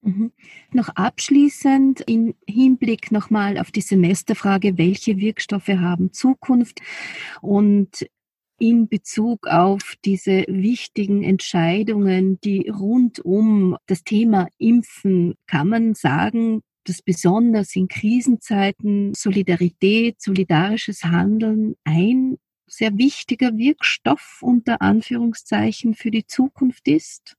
Mhm. 0.01 0.33
Noch 0.73 0.89
abschließend 0.91 2.03
im 2.03 2.35
Hinblick 2.47 3.13
nochmal 3.13 3.59
auf 3.59 3.71
die 3.71 3.81
Semesterfrage, 3.81 4.79
welche 4.79 5.19
Wirkstoffe 5.19 5.69
haben 5.69 6.13
Zukunft 6.13 6.81
und 7.43 8.07
in 8.59 8.89
Bezug 8.89 9.47
auf 9.47 9.95
diese 10.05 10.45
wichtigen 10.49 11.23
Entscheidungen, 11.23 12.41
die 12.41 12.69
rund 12.69 13.21
um 13.21 13.77
das 13.87 14.03
Thema 14.05 14.49
Impfen, 14.59 15.35
kann 15.47 15.69
man 15.69 15.95
sagen, 15.95 16.63
dass 16.85 17.03
besonders 17.03 17.77
in 17.77 17.89
Krisenzeiten 17.89 19.15
Solidarität, 19.15 20.21
solidarisches 20.21 21.05
Handeln 21.05 21.77
ein 21.85 22.39
sehr 22.67 22.97
wichtiger 22.99 23.57
Wirkstoff 23.57 24.39
unter 24.43 24.81
Anführungszeichen 24.83 25.95
für 25.95 26.11
die 26.11 26.27
Zukunft 26.27 26.89
ist? 26.89 27.37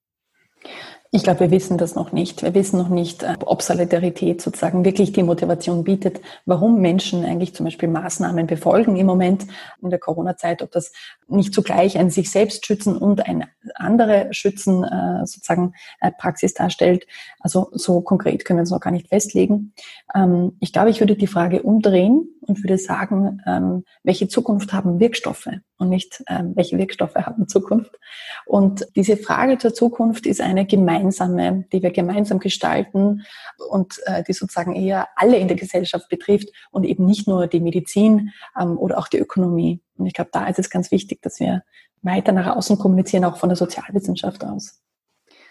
Ich 1.11 1.23
glaube, 1.23 1.39
wir 1.39 1.51
wissen 1.51 1.79
das 1.79 1.95
noch 1.95 2.11
nicht. 2.11 2.43
Wir 2.43 2.53
wissen 2.53 2.77
noch 2.77 2.89
nicht, 2.89 3.23
äh, 3.23 3.33
ob 3.43 3.63
Solidarität 3.63 4.43
sozusagen 4.43 4.85
wirklich 4.85 5.11
die 5.11 5.23
Motivation 5.23 5.83
bietet, 5.83 6.21
warum 6.45 6.81
Menschen 6.81 7.25
eigentlich 7.25 7.55
zum 7.55 7.63
Beispiel 7.63 7.89
Maßnahmen 7.89 8.45
befolgen 8.45 8.95
im 8.95 9.07
Moment 9.07 9.47
in 9.81 9.89
der 9.89 9.97
Corona-Zeit, 9.97 10.61
ob 10.61 10.71
das 10.71 10.91
nicht 11.27 11.51
zugleich 11.51 11.97
ein 11.97 12.11
sich 12.11 12.29
selbst 12.29 12.67
schützen 12.67 12.95
und 12.95 13.25
ein 13.25 13.45
andere 13.73 14.27
schützen 14.31 14.83
äh, 14.83 15.25
sozusagen 15.25 15.73
äh, 15.99 16.11
Praxis 16.11 16.53
darstellt. 16.53 17.07
Also 17.39 17.69
so 17.71 18.01
konkret 18.01 18.45
können 18.45 18.59
wir 18.59 18.61
uns 18.61 18.71
noch 18.71 18.79
gar 18.79 18.91
nicht 18.91 19.07
festlegen. 19.07 19.73
Ähm, 20.13 20.57
ich 20.59 20.73
glaube, 20.73 20.91
ich 20.91 20.99
würde 20.99 21.15
die 21.15 21.25
Frage 21.25 21.63
umdrehen 21.63 22.29
und 22.41 22.63
würde 22.63 22.77
sagen, 22.77 23.41
ähm, 23.47 23.83
welche 24.03 24.27
Zukunft 24.27 24.73
haben 24.73 24.99
Wirkstoffe 24.99 25.49
und 25.77 25.89
nicht 25.89 26.23
ähm, 26.27 26.53
welche 26.55 26.77
Wirkstoffe 26.77 27.15
haben 27.15 27.47
Zukunft. 27.47 27.97
Und 28.45 28.85
diese 28.95 29.17
Frage 29.17 29.57
zur 29.57 29.73
Zukunft 29.73 30.25
ist 30.27 30.41
eine 30.41 30.65
gemeinsame, 30.65 30.98
die 31.07 31.81
wir 31.81 31.91
gemeinsam 31.91 32.39
gestalten 32.39 33.23
und 33.69 33.99
äh, 34.05 34.23
die 34.23 34.33
sozusagen 34.33 34.75
eher 34.75 35.07
alle 35.15 35.37
in 35.37 35.47
der 35.47 35.57
Gesellschaft 35.57 36.09
betrifft 36.09 36.49
und 36.71 36.83
eben 36.83 37.05
nicht 37.05 37.27
nur 37.27 37.47
die 37.47 37.59
Medizin 37.59 38.31
ähm, 38.59 38.77
oder 38.77 38.97
auch 38.97 39.07
die 39.07 39.19
Ökonomie. 39.19 39.81
Und 39.97 40.07
ich 40.07 40.13
glaube, 40.13 40.31
da 40.33 40.47
ist 40.47 40.59
es 40.59 40.69
ganz 40.69 40.91
wichtig, 40.91 41.21
dass 41.21 41.39
wir 41.39 41.63
weiter 42.01 42.31
nach 42.31 42.55
außen 42.55 42.77
kommunizieren, 42.77 43.25
auch 43.25 43.37
von 43.37 43.49
der 43.49 43.57
Sozialwissenschaft 43.57 44.43
aus. 44.43 44.81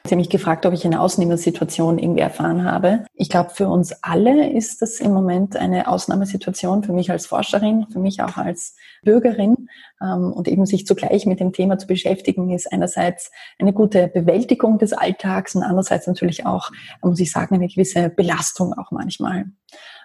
Sie 0.09 0.15
haben 0.15 0.21
mich 0.21 0.31
gefragt, 0.31 0.65
ob 0.65 0.73
ich 0.73 0.87
eine 0.87 1.03
Ausnahmesituation 1.03 1.99
irgendwie 1.99 2.23
erfahren 2.23 2.65
habe. 2.65 3.05
Ich 3.13 3.29
glaube, 3.29 3.51
für 3.51 3.69
uns 3.69 3.93
alle 4.03 4.51
ist 4.51 4.81
das 4.81 5.01
im 5.01 5.13
Moment 5.13 5.55
eine 5.55 5.87
Ausnahmesituation, 5.87 6.83
für 6.83 6.95
mich 6.95 7.11
als 7.11 7.27
Forscherin, 7.27 7.87
für 7.93 7.99
mich 7.99 8.23
auch 8.23 8.39
als 8.39 8.75
Bürgerin. 9.03 9.69
Ähm, 10.01 10.33
und 10.33 10.49
eben 10.49 10.65
sich 10.65 10.87
zugleich 10.87 11.27
mit 11.27 11.41
dem 11.41 11.53
Thema 11.53 11.77
zu 11.77 11.87
beschäftigen, 11.87 12.51
ist 12.51 12.73
einerseits 12.73 13.31
eine 13.59 13.75
gute 13.75 14.09
Bewältigung 14.09 14.79
des 14.79 14.95
Alltags 14.95 15.55
und 15.55 15.63
andererseits 15.63 16.07
natürlich 16.07 16.47
auch, 16.47 16.71
muss 17.03 17.21
ich 17.21 17.31
sagen, 17.31 17.57
eine 17.57 17.69
gewisse 17.69 18.09
Belastung 18.09 18.73
auch 18.73 18.91
manchmal. 18.91 19.45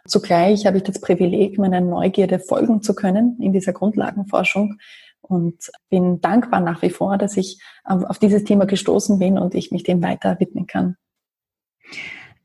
Zugleich 0.06 0.66
habe 0.66 0.78
ich 0.78 0.84
das 0.84 1.00
Privileg, 1.00 1.58
meiner 1.58 1.80
Neugierde 1.80 2.40
folgen 2.40 2.82
zu 2.82 2.94
können 2.94 3.38
in 3.40 3.54
dieser 3.54 3.72
Grundlagenforschung 3.72 4.80
und 5.24 5.72
bin 5.90 6.22
dankbar 6.22 6.60
nach 6.60 6.82
wie 6.82 6.90
vor, 6.90 7.18
dass 7.18 7.38
ich 7.38 7.60
auf 7.84 8.20
dieses 8.20 8.44
Thema 8.44 8.66
gestoßen 8.66 9.18
bin 9.20 9.40
und 9.40 9.56
ich 9.56 9.72
mich 9.72 9.84
dem 9.84 10.04
weiter 10.04 10.40
widmen 10.40 10.68
kann. 10.68 10.98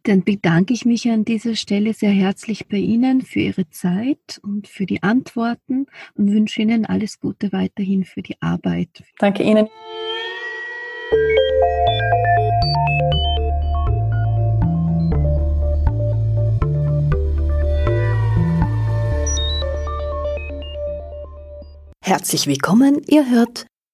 Dann 0.04 0.24
bedanke 0.24 0.72
ich 0.72 0.86
mich 0.86 1.10
an 1.10 1.24
dieser 1.24 1.54
Stelle 1.54 1.92
sehr 1.92 2.10
herzlich 2.10 2.68
bei 2.68 2.78
Ihnen 2.78 3.20
für 3.20 3.40
Ihre 3.40 3.68
Zeit 3.68 4.40
und 4.42 4.68
für 4.68 4.86
die 4.86 5.02
Antworten 5.02 5.86
und 6.14 6.32
wünsche 6.32 6.62
Ihnen 6.62 6.86
alles 6.86 7.20
Gute 7.20 7.52
weiterhin 7.52 8.04
für 8.04 8.22
die 8.22 8.40
Arbeit. 8.40 9.02
Danke 9.18 9.42
Ihnen. 9.42 9.68
Herzlich 22.09 22.47
willkommen, 22.47 23.03
ihr 23.07 23.29
hört 23.29 23.66